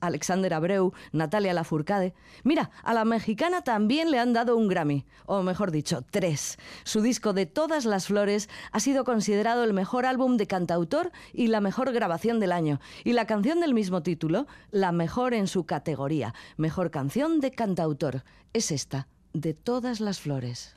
Alexander 0.00 0.54
Abreu, 0.54 0.92
Natalia 1.12 1.52
Lafourcade. 1.52 2.14
Mira, 2.44 2.70
a 2.82 2.94
la 2.94 3.04
mexicana 3.04 3.62
también 3.62 4.10
le 4.10 4.18
han 4.18 4.32
dado 4.32 4.56
un 4.56 4.68
Grammy, 4.68 5.04
o 5.26 5.42
mejor 5.42 5.70
dicho, 5.70 6.02
tres. 6.10 6.58
Su 6.84 7.02
disco 7.02 7.32
de 7.32 7.46
Todas 7.46 7.84
las 7.84 8.06
Flores 8.06 8.48
ha 8.72 8.80
sido 8.80 9.04
considerado 9.04 9.64
el 9.64 9.74
mejor 9.74 10.06
álbum 10.06 10.36
de 10.36 10.46
cantautor 10.46 11.12
y 11.34 11.48
la 11.48 11.60
mejor 11.60 11.92
grabación 11.92 12.40
del 12.40 12.52
año, 12.52 12.80
y 13.04 13.12
la 13.12 13.26
canción 13.26 13.60
del 13.60 13.74
mismo 13.74 14.02
título, 14.02 14.46
la 14.70 14.92
mejor 14.92 15.34
en 15.34 15.46
su 15.46 15.66
categoría, 15.66 16.34
mejor 16.56 16.90
canción 16.90 17.40
de 17.40 17.50
cantautor, 17.50 18.24
es 18.52 18.70
esta 18.70 19.08
de 19.32 19.52
todas 19.54 20.00
las 20.00 20.20
flores. 20.20 20.74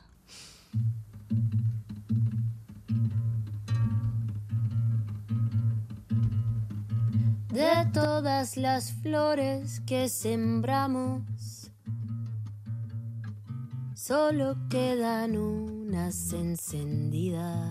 De 7.53 7.85
todas 7.93 8.57
las 8.57 8.91
flores 8.93 9.79
que 9.85 10.09
sembramos, 10.09 11.69
solo 13.93 14.55
quedan 14.71 15.37
unas 15.37 16.33
encendidas. 16.33 17.69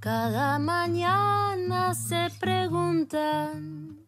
Cada 0.00 0.58
mañana 0.58 1.94
se 1.94 2.26
preguntan 2.40 3.98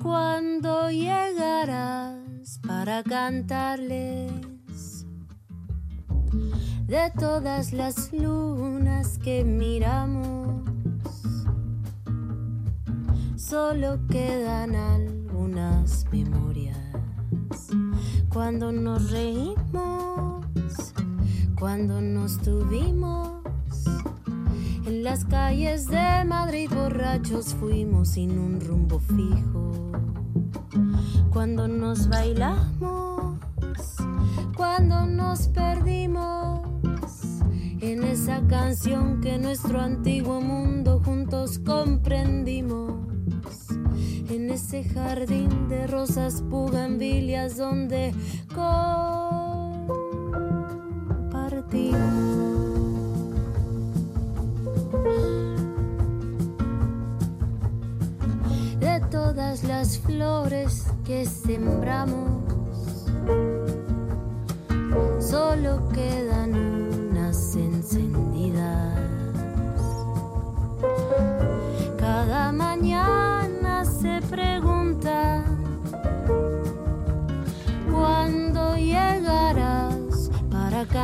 cuando 0.00 0.88
llegarás 0.92 2.60
para 2.64 3.02
cantarles 3.02 4.30
de 6.86 7.12
todas 7.18 7.72
las 7.72 8.12
lunas 8.12 9.18
que 9.18 9.42
miramos. 9.42 10.55
Solo 13.48 14.00
quedan 14.10 14.74
algunas 14.74 16.04
memorias 16.10 16.76
cuando 18.28 18.72
nos 18.72 19.12
reímos, 19.12 20.44
cuando 21.56 22.00
nos 22.00 22.40
tuvimos. 22.40 23.44
En 24.84 25.04
las 25.04 25.24
calles 25.26 25.86
de 25.86 26.24
Madrid 26.24 26.68
borrachos 26.74 27.54
fuimos 27.54 28.08
sin 28.08 28.36
un 28.36 28.60
rumbo 28.60 28.98
fijo 28.98 29.92
cuando 31.30 31.68
nos 31.68 32.08
bailamos, 32.08 33.38
cuando 34.56 35.06
nos 35.06 35.46
perdimos 35.46 36.62
en 37.80 38.02
esa 38.02 38.44
canción 38.48 39.20
que 39.20 39.38
nuestro 39.38 39.80
antiguo 39.80 40.40
mundo 40.40 41.00
juntos 41.04 41.60
comprendimos. 41.60 43.15
En 44.36 44.50
ese 44.50 44.84
jardín 44.84 45.66
de 45.66 45.86
rosas 45.86 46.42
pugambilias 46.50 47.56
donde 47.56 48.12
compartimos. 48.54 49.16
todas 59.10 59.64
las 59.64 59.98
flores 59.98 60.86
que 61.04 61.24
sembramos, 61.24 62.42
solo 65.18 65.88
quedan 65.94 66.45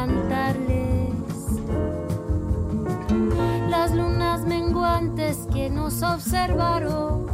cantarles. 0.06 1.14
Las 3.70 3.94
lunas 3.94 4.44
menguantes 4.44 5.46
que 5.52 5.70
nos 5.70 6.02
observaron. 6.02 7.26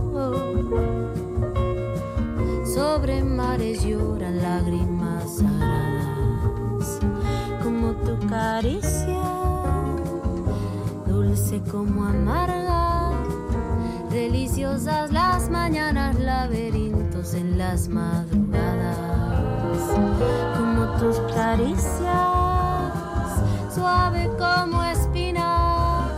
Sobre 2.75 3.25
mares 3.25 3.83
lloran 3.85 4.43
lágrimas 4.43 5.39
sagradas, 5.39 7.01
como 7.63 7.93
tu 7.93 8.15
caricia, 8.29 9.23
dulce 11.07 11.61
como 11.71 12.05
amarga, 12.05 13.11
deliciosas 14.11 15.11
las 15.11 15.49
mañanas, 15.49 16.19
laberintos 16.19 17.35
en 17.35 17.59
las 17.59 17.89
madrugadas, 17.89 18.99
como 20.57 20.87
tus 20.99 21.19
caricias, 21.35 22.38
suave 23.89 24.31
como 24.39 24.83
espina, 24.83 26.09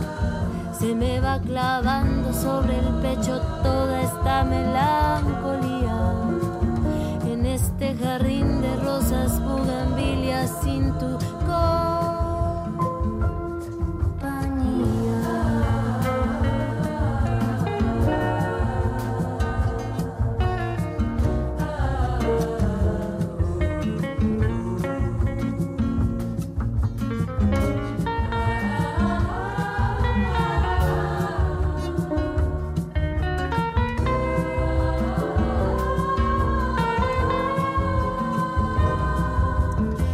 se 0.77 0.93
me 0.93 1.21
va 1.21 1.39
clavando 1.39 2.33
sobre 2.33 2.77
el 2.77 2.89
pecho 3.01 3.39
toda 3.63 4.01
esta 4.01 4.43
melancolía. 4.43 5.97
En 7.31 7.45
este 7.45 7.95
jardín 7.95 8.61
de 8.61 8.75
rosas, 8.77 9.30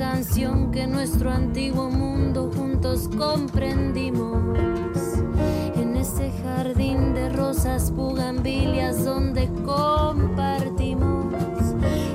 canción 0.00 0.72
que 0.72 0.86
nuestro 0.86 1.30
antiguo 1.30 1.90
mundo 1.90 2.50
juntos 2.56 3.06
comprendimos. 3.18 4.38
En 5.76 5.94
ese 5.94 6.32
jardín 6.42 7.12
de 7.12 7.28
rosas 7.28 7.90
bugambilias 7.90 9.04
donde 9.04 9.46
compartimos. 9.62 11.34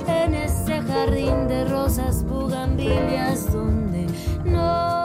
En 0.08 0.34
ese 0.34 0.82
jardín 0.82 1.46
de 1.46 1.64
rosas 1.66 2.24
bugambilias 2.24 3.52
donde 3.52 4.08
no 4.44 4.95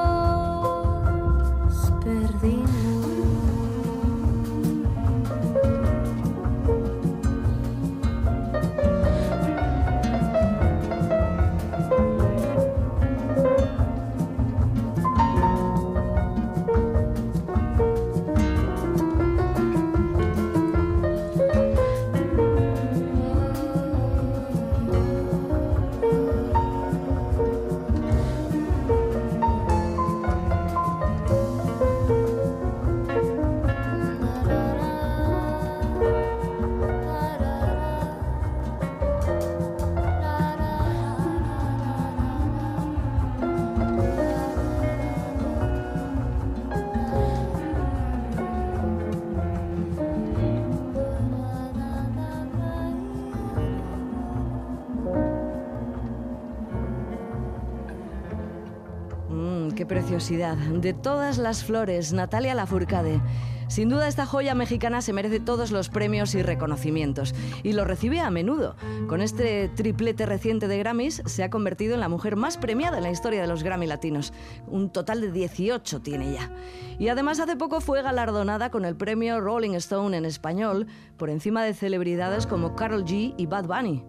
qué 59.82 59.86
preciosidad. 59.88 60.58
De 60.58 60.94
todas 60.94 61.40
las 61.40 61.64
flores, 61.64 62.14
Natalia 62.14 62.54
Lafourcade. 62.54 63.20
Sin 63.68 63.90
duda 63.90 64.08
esta 64.08 64.28
joya 64.28 64.54
mexicana 64.54 65.02
se 65.02 65.12
merece 65.12 65.40
todos 65.40 65.72
los 65.72 65.90
premios 65.90 66.36
y 66.36 66.44
reconocimientos 66.44 67.34
y 67.64 67.74
lo 67.74 67.84
recibe 67.84 68.20
a 68.20 68.30
menudo. 68.30 68.76
Con 69.08 69.22
este 69.22 69.70
triplete 69.70 70.28
reciente 70.28 70.68
de 70.68 70.78
Grammys 70.78 71.24
se 71.26 71.44
ha 71.44 71.50
convertido 71.50 71.96
en 71.96 72.00
la 72.00 72.10
mujer 72.10 72.36
más 72.36 72.60
premiada 72.60 72.98
en 72.98 73.04
la 73.04 73.10
historia 73.10 73.42
de 73.42 73.48
los 73.48 73.64
Grammy 73.64 73.88
latinos. 73.88 74.34
Un 74.68 74.92
total 74.92 75.20
de 75.20 75.32
18 75.32 76.02
tiene 76.02 76.32
ya. 76.32 76.52
Y 77.00 77.08
además 77.08 77.40
hace 77.40 77.56
poco 77.56 77.82
fue 77.82 78.04
galardonada 78.04 78.70
con 78.70 78.86
el 78.86 78.96
premio 78.96 79.42
Rolling 79.42 79.74
Stone 79.74 80.16
en 80.16 80.26
español 80.26 80.86
por 81.18 81.32
encima 81.32 81.64
de 81.64 81.74
celebridades 81.74 82.46
como 82.46 82.76
Carol 82.76 83.04
G 83.04 83.34
y 83.36 83.48
Bad 83.48 83.66
Bunny. 83.66 84.06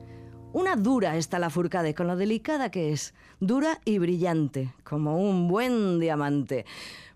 Una 0.52 0.76
dura 0.76 1.16
está 1.16 1.38
la 1.38 1.48
Furcade, 1.48 1.94
con 1.94 2.06
lo 2.06 2.14
delicada 2.14 2.70
que 2.70 2.92
es, 2.92 3.14
dura 3.40 3.80
y 3.86 3.98
brillante, 3.98 4.74
como 4.84 5.16
un 5.16 5.48
buen 5.48 5.98
diamante. 5.98 6.66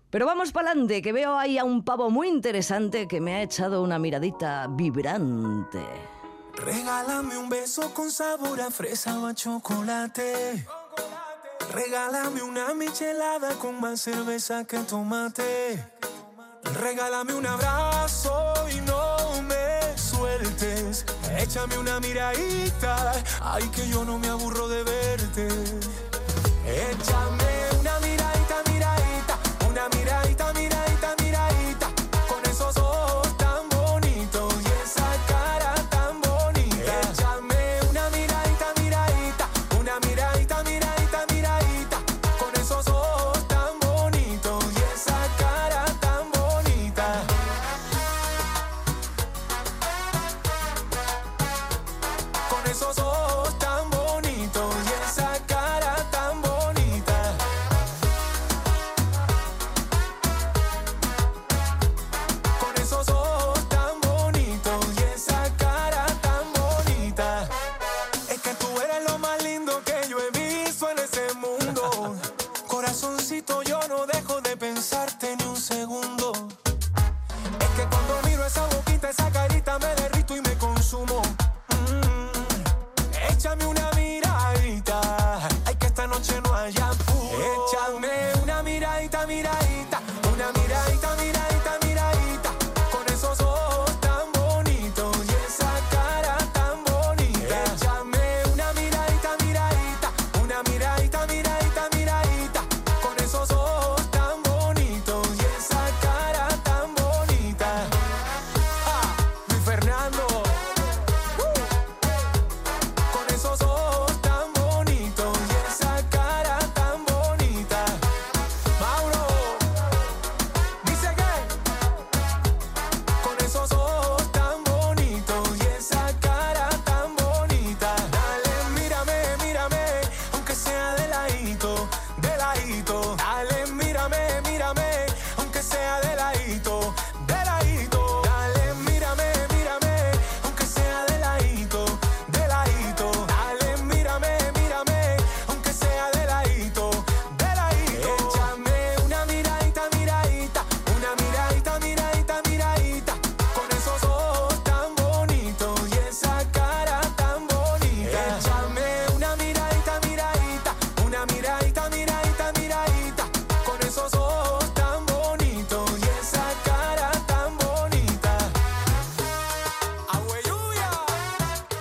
Pero 0.09 0.25
vamos 0.25 0.51
para 0.51 0.71
adelante, 0.71 1.03
que 1.03 1.13
veo 1.13 1.37
ahí 1.37 1.59
a 1.59 1.63
un 1.63 1.83
pavo 1.83 2.09
muy 2.09 2.29
interesante 2.29 3.07
que 3.07 3.21
me 3.21 3.35
ha 3.35 3.43
echado 3.43 3.83
una 3.83 3.99
miradita 3.99 4.67
vibrante. 4.67 5.83
Regálame 6.55 7.37
un 7.37 7.49
beso 7.49 7.93
con 7.93 8.09
sabor 8.09 8.59
a 8.59 8.71
fresa 8.71 9.19
o 9.19 9.27
a 9.27 9.35
chocolate. 9.35 10.65
Regálame 11.71 12.41
una 12.41 12.73
michelada 12.73 13.53
con 13.59 13.79
más 13.79 14.01
cerveza 14.01 14.65
que 14.65 14.79
tomate. 14.79 15.85
Regálame 16.81 17.35
un 17.35 17.45
abrazo 17.45 18.53
y 18.75 18.81
no 18.81 19.41
me 19.43 19.95
sueltes. 19.95 21.05
Échame 21.37 21.77
una 21.77 21.99
miradita, 21.99 23.13
ay 23.41 23.63
que 23.69 23.87
yo 23.87 24.03
no 24.03 24.17
me 24.17 24.27
aburro 24.27 24.67
de 24.67 24.83
verte. 24.83 25.47
Échame 26.65 27.79
una 27.79 27.99
miradita, 27.99 28.63
miradita, 28.71 29.37
una 29.69 29.87
miradita, 29.89 30.26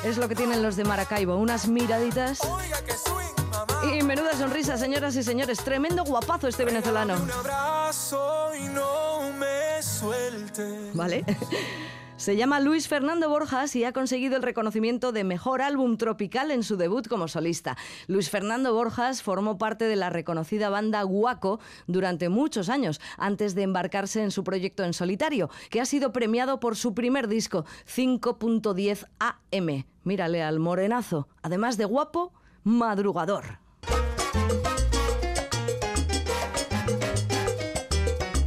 Es 0.06 0.18
lo 0.18 0.28
que 0.28 0.36
tienen 0.36 0.62
los 0.62 0.76
de 0.76 0.84
Maracaibo, 0.84 1.34
unas 1.34 1.66
miraditas 1.66 2.38
oiga 2.42 2.80
que 2.84 2.92
swing, 2.92 3.50
mamá. 3.50 3.92
y 3.92 4.04
menuda 4.04 4.34
sonrisa, 4.34 4.78
señoras 4.78 5.16
y 5.16 5.24
señores. 5.24 5.58
Tremendo 5.58 6.04
guapazo 6.04 6.46
este 6.46 6.64
venezolano. 6.64 7.14
Un 7.20 7.28
abrazo 7.28 8.52
y 8.54 8.68
no 8.68 9.32
me 9.32 9.82
suelte. 9.82 10.92
¿Vale? 10.94 11.24
Se 12.16 12.34
llama 12.34 12.60
Luis 12.60 12.88
Fernando 12.88 13.28
Borjas 13.28 13.76
y 13.76 13.84
ha 13.84 13.92
conseguido 13.92 14.36
el 14.36 14.42
reconocimiento 14.42 15.12
de 15.12 15.22
Mejor 15.22 15.60
Álbum 15.60 15.98
Tropical 15.98 16.50
en 16.50 16.62
su 16.62 16.78
debut 16.78 17.06
como 17.08 17.28
solista. 17.28 17.76
Luis 18.06 18.30
Fernando 18.30 18.72
Borjas 18.72 19.22
formó 19.22 19.58
parte 19.58 19.84
de 19.84 19.96
la 19.96 20.08
reconocida 20.08 20.70
banda 20.70 21.02
Guaco 21.02 21.60
durante 21.86 22.30
muchos 22.30 22.70
años, 22.70 23.02
antes 23.18 23.54
de 23.54 23.62
embarcarse 23.62 24.22
en 24.22 24.30
su 24.30 24.44
proyecto 24.44 24.82
en 24.82 24.94
solitario, 24.94 25.50
que 25.68 25.82
ha 25.82 25.84
sido 25.84 26.10
premiado 26.12 26.58
por 26.58 26.74
su 26.76 26.94
primer 26.94 27.28
disco, 27.28 27.66
5.10 27.86 29.06
AM. 29.18 29.84
Mírale 30.02 30.42
al 30.42 30.58
morenazo, 30.58 31.28
además 31.42 31.76
de 31.76 31.84
guapo, 31.84 32.32
madrugador. 32.64 33.58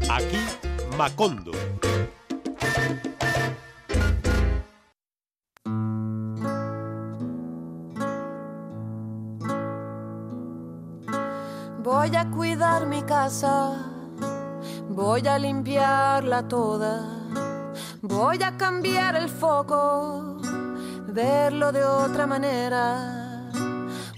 Aquí 0.09 0.39
Macondo. 0.97 1.51
Voy 11.92 12.16
a 12.16 12.30
cuidar 12.30 12.86
mi 12.86 13.02
casa, 13.02 13.74
voy 14.90 15.28
a 15.28 15.40
limpiarla 15.40 16.48
toda, 16.48 17.02
voy 18.04 18.44
a 18.44 18.56
cambiar 18.56 19.16
el 19.16 19.28
foco, 19.28 20.38
verlo 21.08 21.72
de 21.72 21.84
otra 21.84 22.28
manera. 22.28 23.50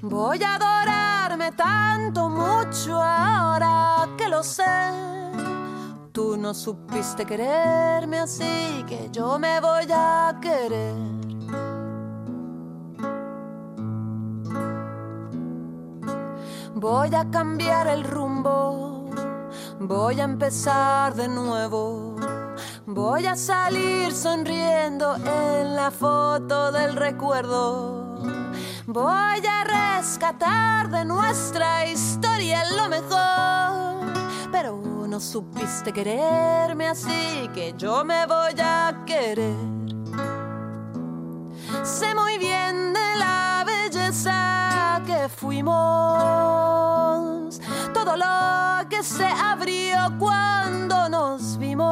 Voy 0.02 0.44
a 0.44 0.56
adorarme 0.56 1.54
tanto, 1.54 2.30
mucho 2.30 3.02
ahora 3.02 4.06
que 4.18 4.28
lo 4.28 4.44
sé. 4.44 4.92
Tú 6.12 6.36
no 6.36 6.54
supiste 6.54 7.26
quererme 7.26 8.20
así 8.20 8.84
que 8.86 9.08
yo 9.14 9.40
me 9.40 9.62
voy 9.62 9.88
a 9.90 10.38
querer. 10.42 11.31
Voy 16.76 17.14
a 17.16 17.30
cambiar 17.30 17.88
el 17.88 18.04
rumbo, 18.04 19.10
voy 19.80 20.20
a 20.20 20.24
empezar 20.24 21.14
de 21.16 21.28
nuevo. 21.28 22.16
Voy 22.86 23.26
a 23.26 23.36
salir 23.36 24.12
sonriendo 24.12 25.16
en 25.16 25.76
la 25.76 25.92
foto 25.92 26.72
del 26.72 26.96
recuerdo. 26.96 28.20
Voy 28.88 29.46
a 29.46 29.98
rescatar 29.98 30.90
de 30.90 31.06
nuestra 31.06 31.88
historia 31.88 32.64
lo 32.76 32.90
mejor. 32.90 33.52
no 35.12 35.20
supiste 35.20 35.92
quererme 35.92 36.88
así 36.88 37.50
que 37.54 37.74
yo 37.78 38.06
me 38.06 38.26
voy 38.26 38.54
a 38.60 39.04
querer. 39.06 39.58
Sé 41.84 42.16
muy 42.16 42.38
bien 42.38 42.94
de 42.94 43.16
la 43.18 43.66
belleza 43.66 45.02
que 45.06 45.28
fuimos, 45.28 45.74
lo 48.16 48.88
que 48.90 49.04
se 49.04 49.26
abrió 49.26 49.98
cuando 50.20 51.10
nos 51.10 51.58
vimos. 51.58 51.88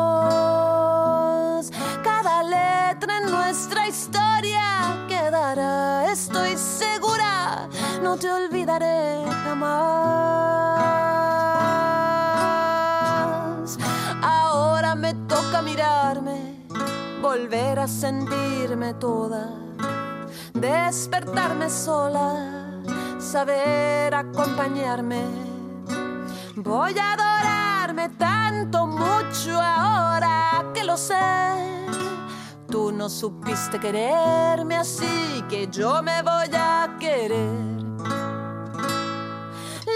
Cada 2.03 2.43
letra 2.43 3.17
en 3.20 3.32
nuestra 3.32 3.88
historia 3.88 5.05
quedará, 5.07 6.11
estoy 6.11 6.57
segura, 6.57 7.70
no 8.01 8.17
te 8.17 8.32
olvidaré 8.32 9.24
jamás. 9.43 9.80
Ahora 14.22 14.95
me 14.95 15.13
toca 15.13 15.61
mirarme, 15.61 16.65
volver 17.22 17.80
a 17.80 17.88
sentirme 17.88 18.93
toda, 18.95 19.49
despertarme 20.53 21.70
sola, 21.70 22.82
saber 23.20 24.15
acompañarme. 24.15 25.49
Voy 26.62 26.93
a 26.99 27.14
adorarme 27.14 28.10
tanto, 28.18 28.86
mucho 28.86 29.62
ahora 29.62 30.66
que 30.74 30.84
lo 30.84 30.97
sé. 30.97 31.16
Tú 32.70 32.91
no 32.91 33.07
supiste 33.07 33.80
quererme 33.80 34.76
así 34.76 35.41
que 35.47 35.70
yo 35.72 36.03
me 36.03 36.22
voy 36.22 36.49
a 36.53 36.97
querer. 36.99 37.47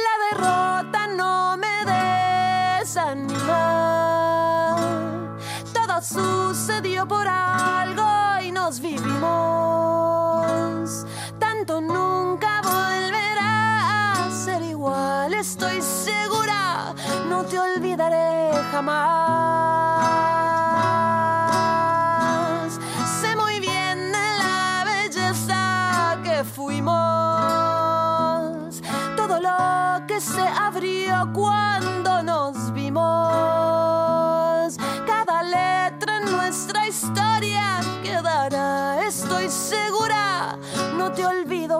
La 0.05 0.15
derrota 0.31 1.07
no 1.17 1.57
me 1.57 1.83
desanima. 2.79 3.57
Todo 5.73 6.01
sucedió 6.01 7.05
por 7.05 7.27
algo 7.27 8.39
y 8.41 8.53
nos 8.53 8.79
vivimos. 8.79 9.25
Tanto 11.39 11.81
nunca 11.81 12.61
volverá 12.61 14.13
a 14.13 14.31
ser 14.31 14.63
igual, 14.63 15.33
estoy 15.33 15.81
segura, 15.81 16.22
no 17.43 17.49
te 17.49 17.59
olvidaré 17.59 18.51
jamás. 18.71 19.09
Sé 23.19 23.35
muy 23.35 23.59
bien 23.59 24.11
de 24.13 24.37
la 24.39 24.85
belleza 24.85 26.17
que 26.23 26.45
fuimos, 26.45 26.93
todo 29.17 29.39
lo 29.41 30.07
que 30.07 30.21
se 30.21 30.41
abrió 30.41 31.27
cuando 31.33 32.23
nos 32.23 32.71
vimos. 32.73 33.03
Cada 35.05 35.43
letra 35.43 36.19
en 36.19 36.31
nuestra 36.31 36.87
historia 36.87 37.81
quedará, 38.03 39.05
estoy 39.05 39.49
segura. 39.49 40.57
No 40.97 41.11
te 41.11 41.25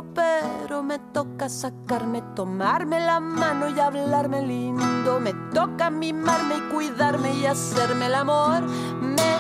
pero 0.02 0.82
me 0.82 0.98
toca 0.98 1.50
sacarme, 1.50 2.24
tomarme 2.36 3.00
la 3.00 3.20
mano 3.20 3.70
y 3.70 3.80
hablarme 3.80 4.42
lindo. 4.42 5.20
Me 5.20 5.34
toca 5.54 5.92
mimarme 5.92 6.58
y 6.58 6.62
cuidarme 6.74 7.34
y 7.36 7.46
hacerme 7.46 8.08
el 8.08 8.16
amor. 8.16 8.62
Me 9.02 9.38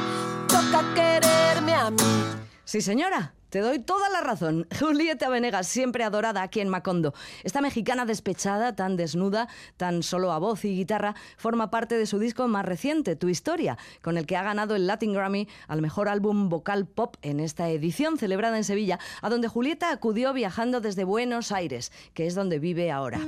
toca 0.48 0.84
quererme 0.94 1.74
a 1.74 1.90
mí. 1.90 2.24
Sí, 2.66 2.82
señora. 2.82 3.34
Te 3.54 3.60
doy 3.60 3.78
toda 3.78 4.10
la 4.10 4.22
razón. 4.22 4.66
Julieta 4.80 5.30
Venegas, 5.30 5.68
siempre 5.68 6.04
adorada 6.04 6.42
aquí 6.42 6.60
en 6.60 6.70
Macondo. 6.70 7.14
Esta 7.44 7.62
mexicana 7.62 8.04
despechada, 8.04 8.76
tan 8.76 8.98
desnuda, 8.98 9.48
tan 9.78 10.02
solo 10.02 10.32
a 10.32 10.40
voz 10.40 10.66
y 10.66 10.76
guitarra, 10.76 11.14
forma 11.38 11.70
parte 11.70 11.96
de 11.96 12.08
su 12.08 12.18
disco 12.18 12.48
más 12.48 12.66
reciente, 12.66 13.16
Tu 13.16 13.30
Historia, 13.30 13.78
con 14.02 14.18
el 14.18 14.26
que 14.26 14.38
ha 14.38 14.42
ganado 14.42 14.76
el 14.76 14.88
Latin 14.88 15.14
Grammy 15.14 15.48
al 15.68 15.84
mejor 15.84 16.10
álbum 16.10 16.50
vocal 16.50 16.88
pop 16.88 17.18
en 17.22 17.40
esta 17.40 17.70
edición 17.70 18.18
celebrada 18.18 18.58
en 18.58 18.64
Sevilla, 18.64 18.98
a 19.22 19.30
donde 19.30 19.50
Julieta 19.50 19.92
acudió 19.92 20.34
viajando 20.34 20.82
desde 20.82 21.04
Buenos 21.04 21.52
Aires, 21.52 21.92
que 22.16 22.26
es 22.26 22.34
donde 22.34 22.58
vive 22.58 22.92
ahora. 22.92 23.20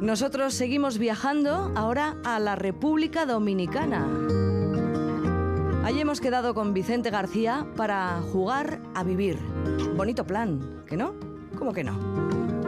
Nosotros 0.00 0.54
seguimos 0.54 0.96
viajando 0.96 1.74
ahora 1.76 2.16
a 2.24 2.38
la 2.38 2.56
República 2.56 3.26
Dominicana. 3.26 4.49
Allí 5.82 6.00
hemos 6.00 6.20
quedado 6.20 6.52
con 6.54 6.74
Vicente 6.74 7.10
García 7.10 7.66
para 7.74 8.20
jugar 8.32 8.80
a 8.94 9.02
vivir. 9.02 9.38
Bonito 9.96 10.26
plan, 10.26 10.82
¿que 10.86 10.96
no? 10.96 11.14
¿Cómo 11.58 11.72
que 11.72 11.82
no? 11.82 11.98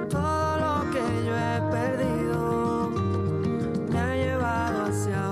Todo 0.09 0.57
lo 0.59 0.91
que 0.91 0.99
yo 1.27 1.37
he 1.37 1.61
perdido 1.71 2.91
me 3.91 3.99
ha 3.99 4.17
llevado 4.17 4.85
hacia 4.85 5.32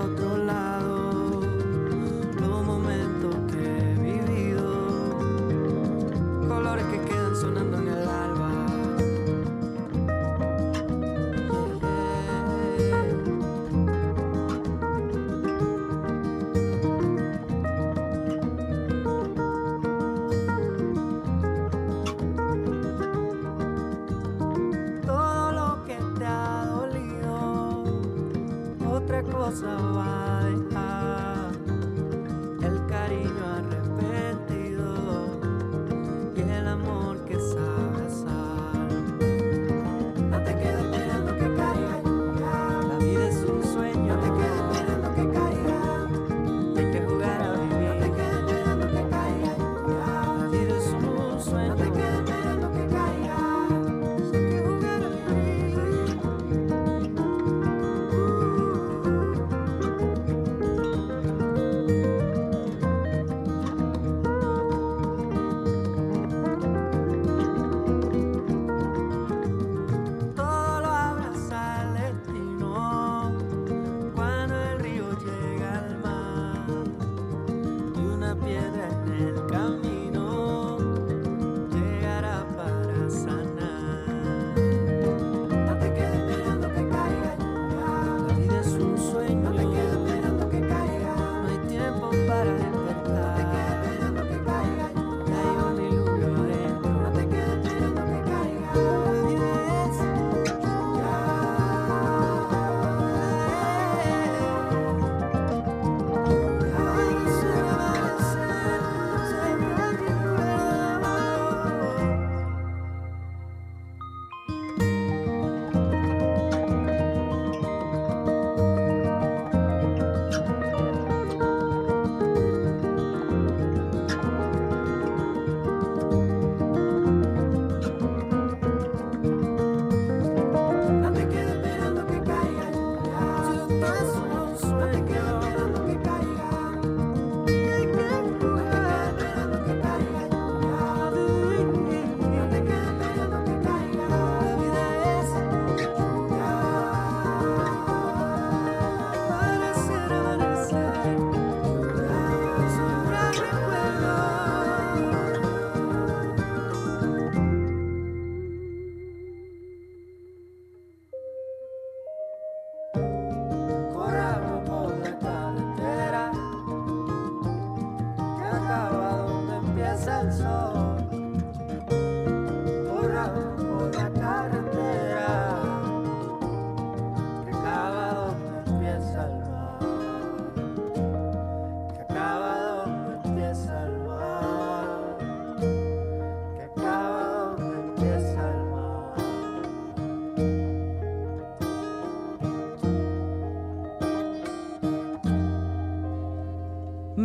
otra 29.51 30.20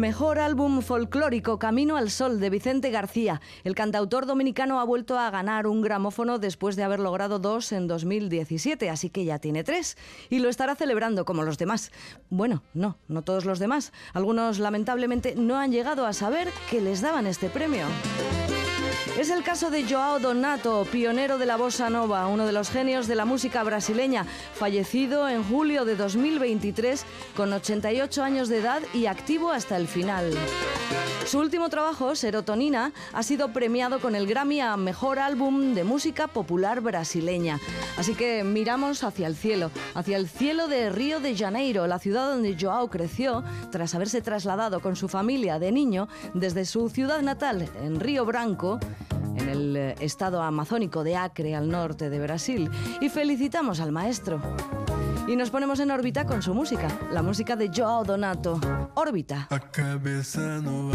Mejor 0.06 0.38
álbum 0.38 0.82
folclórico 0.82 1.58
Camino 1.58 1.96
al 1.96 2.10
Sol 2.10 2.38
de 2.38 2.48
Vicente 2.48 2.92
García. 2.92 3.40
El 3.64 3.74
cantautor 3.74 4.24
dominicano 4.24 4.78
ha 4.78 4.84
vuelto 4.84 5.18
a 5.18 5.28
ganar 5.30 5.66
un 5.66 5.82
gramófono 5.82 6.38
después 6.38 6.76
de 6.76 6.84
haber 6.84 7.00
logrado 7.00 7.40
dos 7.40 7.72
en 7.72 7.88
2017, 7.88 8.88
así 8.88 9.10
que 9.10 9.24
ya 9.24 9.40
tiene 9.40 9.64
tres. 9.64 9.96
Y 10.30 10.38
lo 10.38 10.48
estará 10.48 10.76
celebrando 10.76 11.24
como 11.24 11.42
los 11.42 11.58
demás. 11.58 11.90
Bueno, 12.30 12.62
no, 12.72 12.98
no 13.08 13.22
todos 13.22 13.46
los 13.46 13.58
demás. 13.58 13.92
Algunos 14.12 14.60
lamentablemente 14.60 15.34
no 15.34 15.58
han 15.58 15.72
llegado 15.72 16.06
a 16.06 16.12
saber 16.12 16.50
que 16.70 16.80
les 16.80 17.00
daban 17.00 17.26
este 17.26 17.48
premio. 17.48 17.86
Es 19.18 19.30
el 19.30 19.42
caso 19.42 19.70
de 19.70 19.88
Joao 19.88 20.18
Donato, 20.18 20.86
pionero 20.92 21.38
de 21.38 21.46
la 21.46 21.56
bossa 21.56 21.88
nova, 21.88 22.26
uno 22.26 22.44
de 22.44 22.52
los 22.52 22.68
genios 22.68 23.06
de 23.06 23.14
la 23.14 23.24
música 23.24 23.64
brasileña, 23.64 24.26
fallecido 24.52 25.26
en 25.26 25.42
julio 25.42 25.86
de 25.86 25.96
2023 25.96 27.02
con 27.34 27.50
88 27.50 28.22
años 28.22 28.50
de 28.50 28.58
edad 28.58 28.82
y 28.92 29.06
activo 29.06 29.52
hasta 29.52 29.78
el 29.78 29.88
final. 29.88 30.34
Su 31.26 31.40
último 31.40 31.70
trabajo, 31.70 32.14
Serotonina, 32.14 32.92
ha 33.12 33.22
sido 33.24 33.52
premiado 33.52 34.00
con 34.00 34.14
el 34.14 34.28
Grammy 34.28 34.60
a 34.60 34.76
Mejor 34.76 35.18
Álbum 35.18 35.74
de 35.74 35.82
Música 35.82 36.28
Popular 36.28 36.80
Brasileña. 36.80 37.58
Así 37.96 38.14
que 38.14 38.44
miramos 38.44 39.02
hacia 39.02 39.26
el 39.26 39.34
cielo, 39.34 39.72
hacia 39.94 40.18
el 40.18 40.28
cielo 40.28 40.68
de 40.68 40.90
Río 40.90 41.18
de 41.18 41.34
Janeiro, 41.34 41.88
la 41.88 41.98
ciudad 41.98 42.28
donde 42.28 42.56
Joao 42.60 42.90
creció 42.90 43.42
tras 43.72 43.94
haberse 43.96 44.20
trasladado 44.20 44.80
con 44.80 44.94
su 44.94 45.08
familia 45.08 45.58
de 45.58 45.72
niño 45.72 46.06
desde 46.34 46.64
su 46.64 46.90
ciudad 46.90 47.22
natal, 47.22 47.68
en 47.82 47.98
Río 47.98 48.24
Branco, 48.24 48.78
en 49.36 49.48
el 49.48 49.76
eh, 49.76 49.94
estado 50.00 50.42
amazónico 50.42 51.04
de 51.04 51.16
Acre, 51.16 51.54
al 51.54 51.68
norte 51.68 52.10
de 52.10 52.18
Brasil. 52.20 52.70
Y 53.00 53.08
felicitamos 53.08 53.80
al 53.80 53.92
maestro. 53.92 54.40
Y 55.28 55.36
nos 55.36 55.50
ponemos 55.50 55.80
en 55.80 55.90
órbita 55.90 56.24
con 56.24 56.42
su 56.42 56.54
música, 56.54 56.88
la 57.12 57.22
música 57.22 57.56
de 57.56 57.70
Joao 57.74 58.04
Donato. 58.04 58.60
Órbita. 58.94 59.48
A 59.50 59.58
cabeça 59.58 60.60
no 60.60 60.90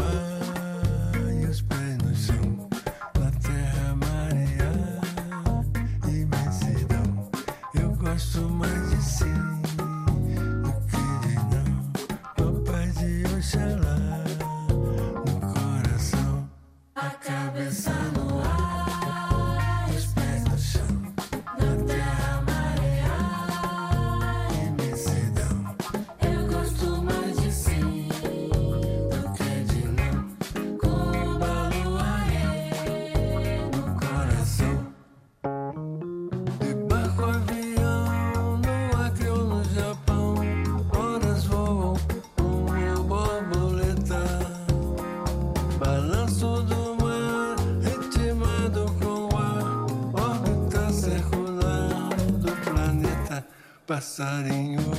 Passarinho 54.12 54.91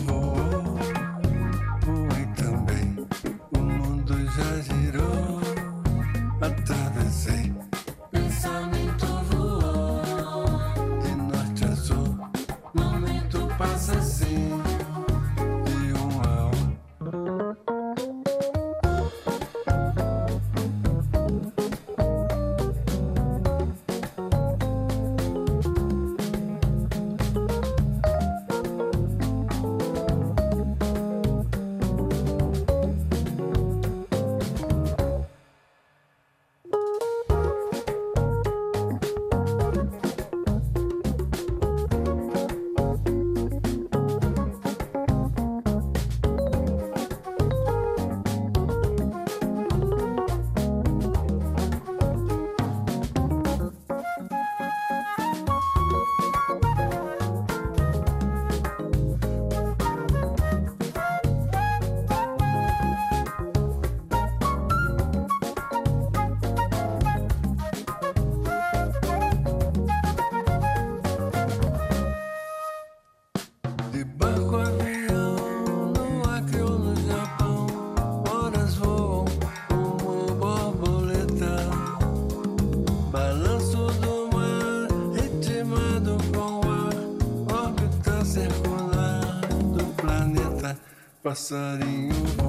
Passarinho 91.33 92.42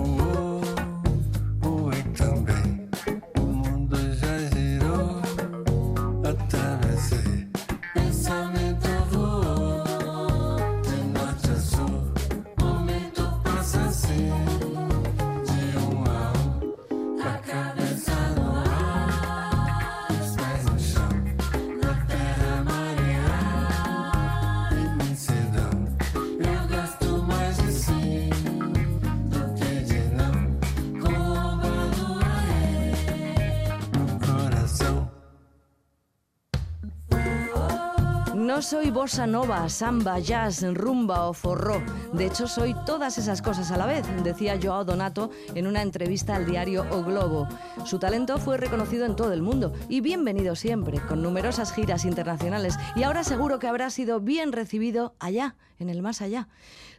soy 38.74 38.90
bossa 38.90 39.28
nova, 39.28 39.70
samba, 39.70 40.18
jazz, 40.18 40.64
rumba 40.74 41.28
o 41.28 41.34
forró. 41.34 41.80
De 42.12 42.26
hecho, 42.26 42.48
soy 42.48 42.76
todas 42.88 43.20
esas 43.20 43.44
cosas 43.44 43.70
a 43.70 43.78
la 43.78 43.86
vez, 43.86 44.04
decía 44.24 44.58
Joao 44.60 44.84
Donato 44.84 45.30
en 45.54 45.68
una 45.68 45.84
entrevista 45.84 46.36
al 46.36 46.48
diario 46.48 46.84
O 46.90 47.04
Globo. 47.04 47.48
Su 47.86 48.00
talento 48.00 48.40
fue 48.40 48.58
reconocido 48.58 49.06
en 49.06 49.16
todo 49.16 49.32
el 49.32 49.44
mundo 49.44 49.74
y 49.90 50.02
bienvenido 50.02 50.56
siempre, 50.56 51.00
con 51.02 51.22
numerosas 51.22 51.72
giras 51.72 52.04
internacionales. 52.04 52.76
Y 52.96 53.04
ahora 53.04 53.24
seguro 53.24 53.60
que 53.60 53.68
habrá 53.68 53.92
sido 53.92 54.20
bien 54.20 54.52
recibido 54.52 55.14
allá, 55.20 55.54
en 55.78 55.90
el 55.90 56.02
más 56.02 56.24
allá. 56.24 56.48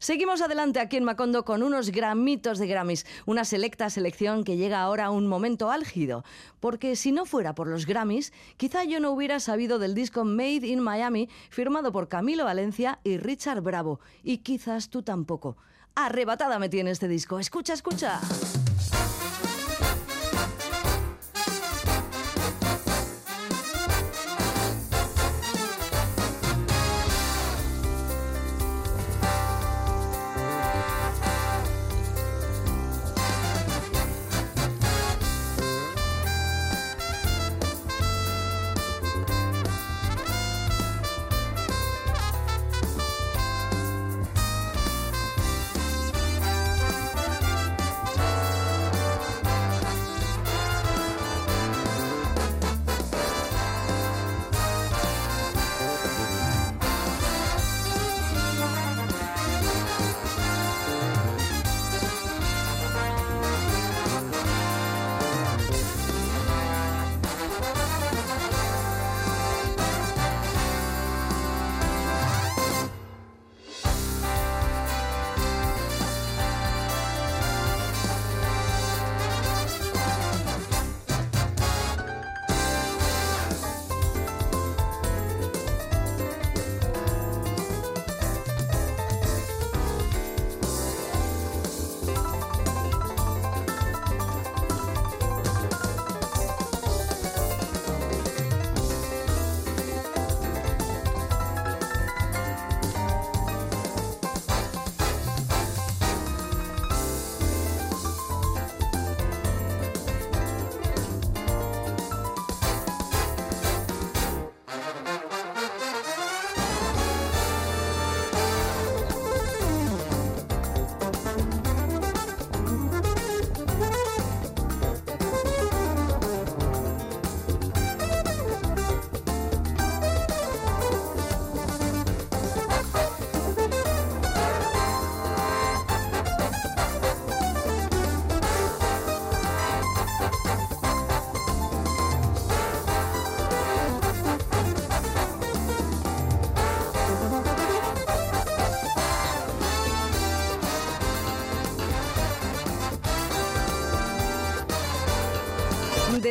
Seguimos 0.05 0.43
adelante 0.43 0.81
aquí 0.81 0.99
en 0.99 1.05
Macondo 1.05 1.47
con 1.47 1.63
unos 1.63 1.89
gramitos 1.89 2.59
de 2.59 2.67
Grammys, 2.67 3.07
una 3.25 3.47
selecta 3.47 3.89
selección 3.89 4.45
que 4.45 4.59
llega 4.59 4.83
ahora 4.83 5.07
a 5.07 5.11
un 5.11 5.27
momento 5.27 5.71
álgido, 5.71 6.25
porque 6.61 6.95
si 6.95 7.11
no 7.11 7.25
fuera 7.25 7.55
por 7.55 7.69
los 7.69 7.87
Grammys, 7.87 8.31
quizá 8.59 8.85
yo 8.85 9.01
no 9.01 9.13
hubiera 9.13 9.41
sabido 9.41 9.79
del 9.79 9.95
disco 9.95 10.27
Made 10.27 10.67
in 10.67 10.81
Miami, 10.81 11.31
firmado 11.49 11.91
por 11.91 12.09
Camilo 12.09 12.45
Valencia 12.45 13.01
y 13.03 13.17
Richard 13.17 13.63
Bravo, 13.63 13.99
y 14.23 14.43
quizás 14.43 14.91
tú 14.91 15.03
tampoco. 15.03 15.57
Arrebatada 15.95 16.59
me 16.59 16.69
tiene 16.69 16.91
este 16.91 17.09
disco. 17.09 17.39
Escucha, 17.39 17.73
escucha. 17.73 18.21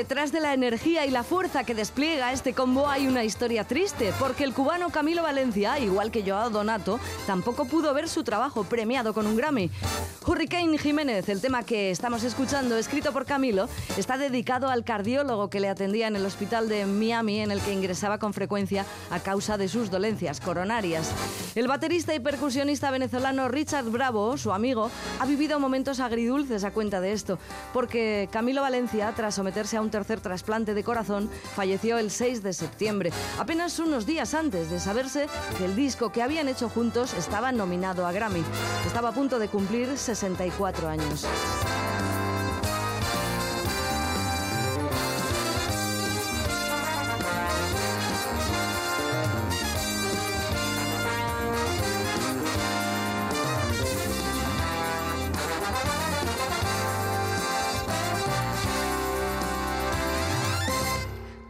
Detrás 0.04 0.34
de 0.34 0.42
la 0.42 0.54
energía 0.54 1.06
y 1.06 1.12
la 1.12 1.24
fuerza 1.24 1.64
que 1.64 1.74
despliega 1.74 2.34
este 2.34 2.52
combo 2.52 2.90
hay 2.90 3.08
una 3.08 3.24
historia 3.24 3.64
triste, 3.64 4.14
porque 4.20 4.44
el 4.44 4.54
cubano 4.54 4.90
Camilo 4.90 5.24
Valencia, 5.24 5.80
igual 5.80 6.12
que 6.12 6.30
Joao 6.30 6.50
Donato, 6.50 7.00
tampoco 7.26 7.64
pudo 7.64 7.94
ver 7.94 8.10
su 8.10 8.26
trabajo 8.26 8.66
premiado 8.66 9.14
con 9.14 9.26
un 9.26 9.38
Grammy. 9.38 9.72
Hurricane 10.28 10.78
Jiménez, 10.78 11.30
el 11.30 11.40
tema 11.40 11.64
que 11.64 11.90
estamos 11.90 12.26
escuchando, 12.26 12.76
escrito 12.76 13.14
por 13.14 13.26
Camilo, 13.26 13.70
está 13.96 14.18
dedicado 14.18 14.68
al 14.68 14.84
cardiólogo 14.84 15.50
que 15.50 15.62
le 15.62 15.70
atendía 15.70 16.08
en 16.08 16.18
el 16.18 16.26
hospital 16.26 16.68
de 16.68 16.86
Miami, 16.86 17.40
en 17.40 17.52
el 17.52 17.62
que 17.62 17.72
ingresaba 17.72 18.18
con 18.18 18.34
frecuencia 18.34 18.86
a 19.10 19.22
causa 19.22 19.58
de 19.58 19.70
sus 19.70 19.90
dolencias 19.90 20.42
coronarias. 20.42 21.14
El 21.56 21.68
baterista 21.68 22.16
y 22.16 22.20
percusionista 22.20 22.90
venezolano 22.90 23.48
Richard 23.48 23.86
Bravo, 23.86 24.38
su 24.38 24.52
amigo, 24.52 24.90
ha 25.20 25.26
vivido 25.26 25.60
momentos 25.60 26.00
agridulces 26.00 26.64
a 26.64 26.72
cuenta 26.72 27.00
de 27.00 27.12
esto, 27.12 27.38
porque 27.74 28.28
Camilo 28.32 28.62
Valencia, 28.62 29.14
tras 29.16 29.36
someterse 29.36 29.78
a 29.78 29.82
un 29.82 29.92
tercer 29.92 30.20
trasplante 30.20 30.74
de 30.74 30.84
corazón, 30.84 31.30
falleció 31.56 32.00
el 32.00 32.10
6 32.10 32.42
de 32.42 32.54
septiembre, 32.54 33.12
apenas 33.38 33.78
unos 33.78 34.08
días 34.08 34.34
antes 34.34 34.72
de 34.72 34.80
saberse 34.80 35.28
que 35.60 35.66
el 35.66 35.76
disco 35.76 36.12
que 36.12 36.24
habían 36.24 36.48
hecho 36.48 36.70
juntos 36.70 37.14
estaba 37.14 37.52
nominado 37.52 38.08
a 38.08 38.12
Grammy. 38.12 38.44
Estaba 38.88 39.10
a 39.10 39.14
punto 39.14 39.38
de 39.38 39.48
cumplir 39.48 39.96
64 39.96 40.88
años. 40.90 41.28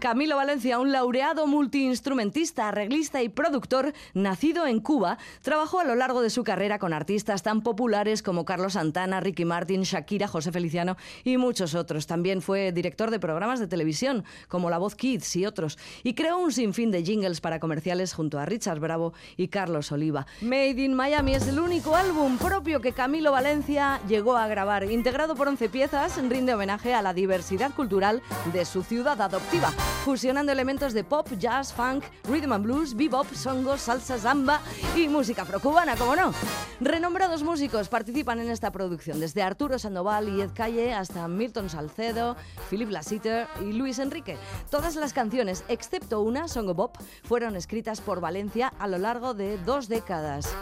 Camilo 0.03 0.35
Valencia, 0.35 0.79
un 0.79 0.91
laureado 0.91 1.47
multiinstrumentista, 1.47 2.67
arreglista 2.67 3.23
y 3.23 3.29
productor, 3.29 3.93
nacido 4.13 4.67
en 4.67 4.81
Cuba, 4.81 5.17
trabajó 5.41 5.79
a 5.79 5.85
lo 5.85 5.95
largo 5.95 6.21
de 6.21 6.29
su 6.29 6.43
carrera 6.43 6.77
con 6.77 6.91
artistas 6.91 7.41
tan 7.41 7.61
populares 7.61 8.21
como 8.21 8.43
Carlos 8.43 8.73
Santana, 8.73 9.21
Ricky 9.21 9.45
Martin, 9.45 9.83
Shakira, 9.83 10.27
José 10.27 10.51
Feliciano 10.51 10.97
y 11.23 11.37
muchos 11.37 11.73
otros. 11.73 12.05
También 12.05 12.41
fue 12.41 12.73
director 12.73 13.11
de 13.11 13.19
programas 13.21 13.61
de 13.61 13.67
televisión 13.67 14.25
como 14.49 14.69
La 14.69 14.77
Voz 14.77 14.95
Kids 14.95 15.37
y 15.37 15.45
otros, 15.45 15.79
y 16.03 16.15
creó 16.15 16.37
un 16.37 16.51
sinfín 16.51 16.91
de 16.91 17.01
jingles 17.05 17.39
para 17.39 17.61
comerciales 17.61 18.13
junto 18.13 18.39
a 18.39 18.45
Richard 18.45 18.81
Bravo 18.81 19.13
y 19.37 19.47
Carlos 19.47 19.89
Oliva. 19.93 20.27
Made 20.41 20.83
in 20.83 20.95
Miami 20.95 21.35
es 21.35 21.47
el 21.47 21.59
único 21.59 21.95
álbum 21.95 22.37
propio 22.37 22.81
que 22.81 22.91
Camilo 22.91 23.31
Valencia 23.31 24.01
llegó 24.09 24.35
a 24.35 24.49
grabar. 24.49 24.83
Integrado 24.91 25.37
por 25.37 25.47
11 25.47 25.69
piezas, 25.69 26.21
rinde 26.21 26.53
homenaje 26.53 26.93
a 26.93 27.01
la 27.01 27.13
diversidad 27.13 27.73
cultural 27.73 28.21
de 28.51 28.65
su 28.65 28.83
ciudad 28.83 29.21
adoptiva 29.21 29.71
fusionando 30.03 30.51
elementos 30.51 30.93
de 30.93 31.03
pop, 31.03 31.27
jazz, 31.39 31.71
funk, 31.71 32.03
rhythm 32.23 32.53
and 32.53 32.63
blues, 32.63 32.95
bebop, 32.95 33.31
songo, 33.33 33.77
salsa, 33.77 34.17
samba 34.17 34.59
y 34.95 35.07
música 35.07 35.43
afrocubana, 35.43 35.95
como 35.95 36.15
no. 36.15 36.33
Renombrados 36.79 37.43
músicos 37.43 37.87
participan 37.87 38.39
en 38.39 38.49
esta 38.49 38.71
producción, 38.71 39.19
desde 39.19 39.43
Arturo 39.43 39.79
Sandoval 39.79 40.29
y 40.29 40.41
Ed 40.41 40.51
Calle 40.53 40.93
hasta 40.93 41.27
Milton 41.27 41.69
Salcedo, 41.69 42.35
Philip 42.69 42.89
Lassiter 42.89 43.47
y 43.61 43.73
Luis 43.73 43.99
Enrique. 43.99 44.37
Todas 44.69 44.95
las 44.95 45.13
canciones, 45.13 45.63
excepto 45.67 46.21
una, 46.21 46.47
Songo 46.47 46.75
Pop, 46.75 46.97
fueron 47.23 47.55
escritas 47.55 48.01
por 48.01 48.19
Valencia 48.19 48.73
a 48.79 48.87
lo 48.87 48.97
largo 48.97 49.33
de 49.33 49.57
dos 49.59 49.87
décadas. 49.87 50.53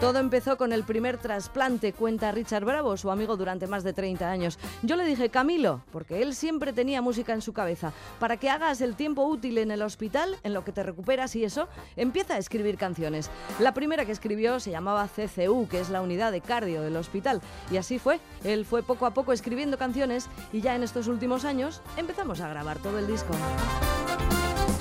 Todo 0.00 0.18
empezó 0.18 0.56
con 0.56 0.72
el 0.72 0.82
primer 0.82 1.18
trasplante, 1.18 1.92
cuenta 1.92 2.32
Richard 2.32 2.64
Bravo, 2.64 2.96
su 2.96 3.10
amigo 3.10 3.36
durante 3.36 3.66
más 3.66 3.84
de 3.84 3.92
30 3.92 4.28
años. 4.28 4.58
Yo 4.82 4.96
le 4.96 5.04
dije, 5.04 5.28
Camilo, 5.28 5.82
porque 5.92 6.22
él 6.22 6.34
siempre 6.34 6.72
tenía 6.72 7.00
música 7.00 7.32
en 7.32 7.40
su 7.40 7.52
cabeza, 7.52 7.92
para 8.18 8.36
que 8.36 8.50
hagas 8.50 8.80
el 8.80 8.96
tiempo 8.96 9.24
útil 9.24 9.58
en 9.58 9.70
el 9.70 9.82
hospital, 9.82 10.36
en 10.42 10.54
lo 10.54 10.64
que 10.64 10.72
te 10.72 10.82
recuperas 10.82 11.36
y 11.36 11.44
eso, 11.44 11.68
empieza 11.96 12.34
a 12.34 12.38
escribir 12.38 12.76
canciones. 12.76 13.30
La 13.60 13.74
primera 13.74 14.04
que 14.04 14.12
escribió 14.12 14.58
se 14.58 14.72
llamaba 14.72 15.08
CCU, 15.08 15.68
que 15.68 15.80
es 15.80 15.88
la 15.88 16.02
unidad 16.02 16.32
de 16.32 16.40
cardio 16.40 16.82
del 16.82 16.96
hospital, 16.96 17.40
y 17.70 17.76
así 17.76 17.98
fue. 17.98 18.18
Él 18.44 18.64
fue 18.64 18.82
poco 18.82 19.06
a 19.06 19.14
poco 19.14 19.32
escribiendo 19.32 19.78
canciones 19.78 20.28
y 20.52 20.60
ya 20.60 20.74
en 20.74 20.82
estos 20.82 21.06
últimos 21.06 21.44
años 21.44 21.80
empezamos 21.96 22.40
a 22.40 22.48
grabar 22.48 22.78
todo 22.78 22.98
el 22.98 23.06
disco. 23.06 23.34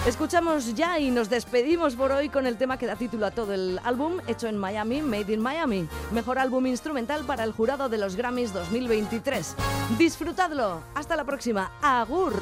Escuchamos 0.05 0.73
ya 0.73 0.97
y 0.97 1.11
nos 1.11 1.29
despedimos 1.29 1.95
por 1.95 2.11
hoy 2.11 2.29
con 2.29 2.47
el 2.47 2.57
tema 2.57 2.77
que 2.77 2.87
da 2.87 2.95
título 2.95 3.27
a 3.27 3.31
todo 3.31 3.53
el 3.53 3.79
álbum, 3.83 4.17
hecho 4.25 4.47
en 4.47 4.57
Miami, 4.57 5.03
Made 5.03 5.31
in 5.31 5.39
Miami. 5.39 5.87
Mejor 6.11 6.39
álbum 6.39 6.65
instrumental 6.65 7.23
para 7.23 7.43
el 7.43 7.51
jurado 7.51 7.87
de 7.87 7.99
los 7.99 8.15
Grammys 8.15 8.51
2023. 8.51 9.55
Disfrutadlo. 9.99 10.81
Hasta 10.95 11.15
la 11.15 11.23
próxima. 11.23 11.71
Agur. 11.83 12.33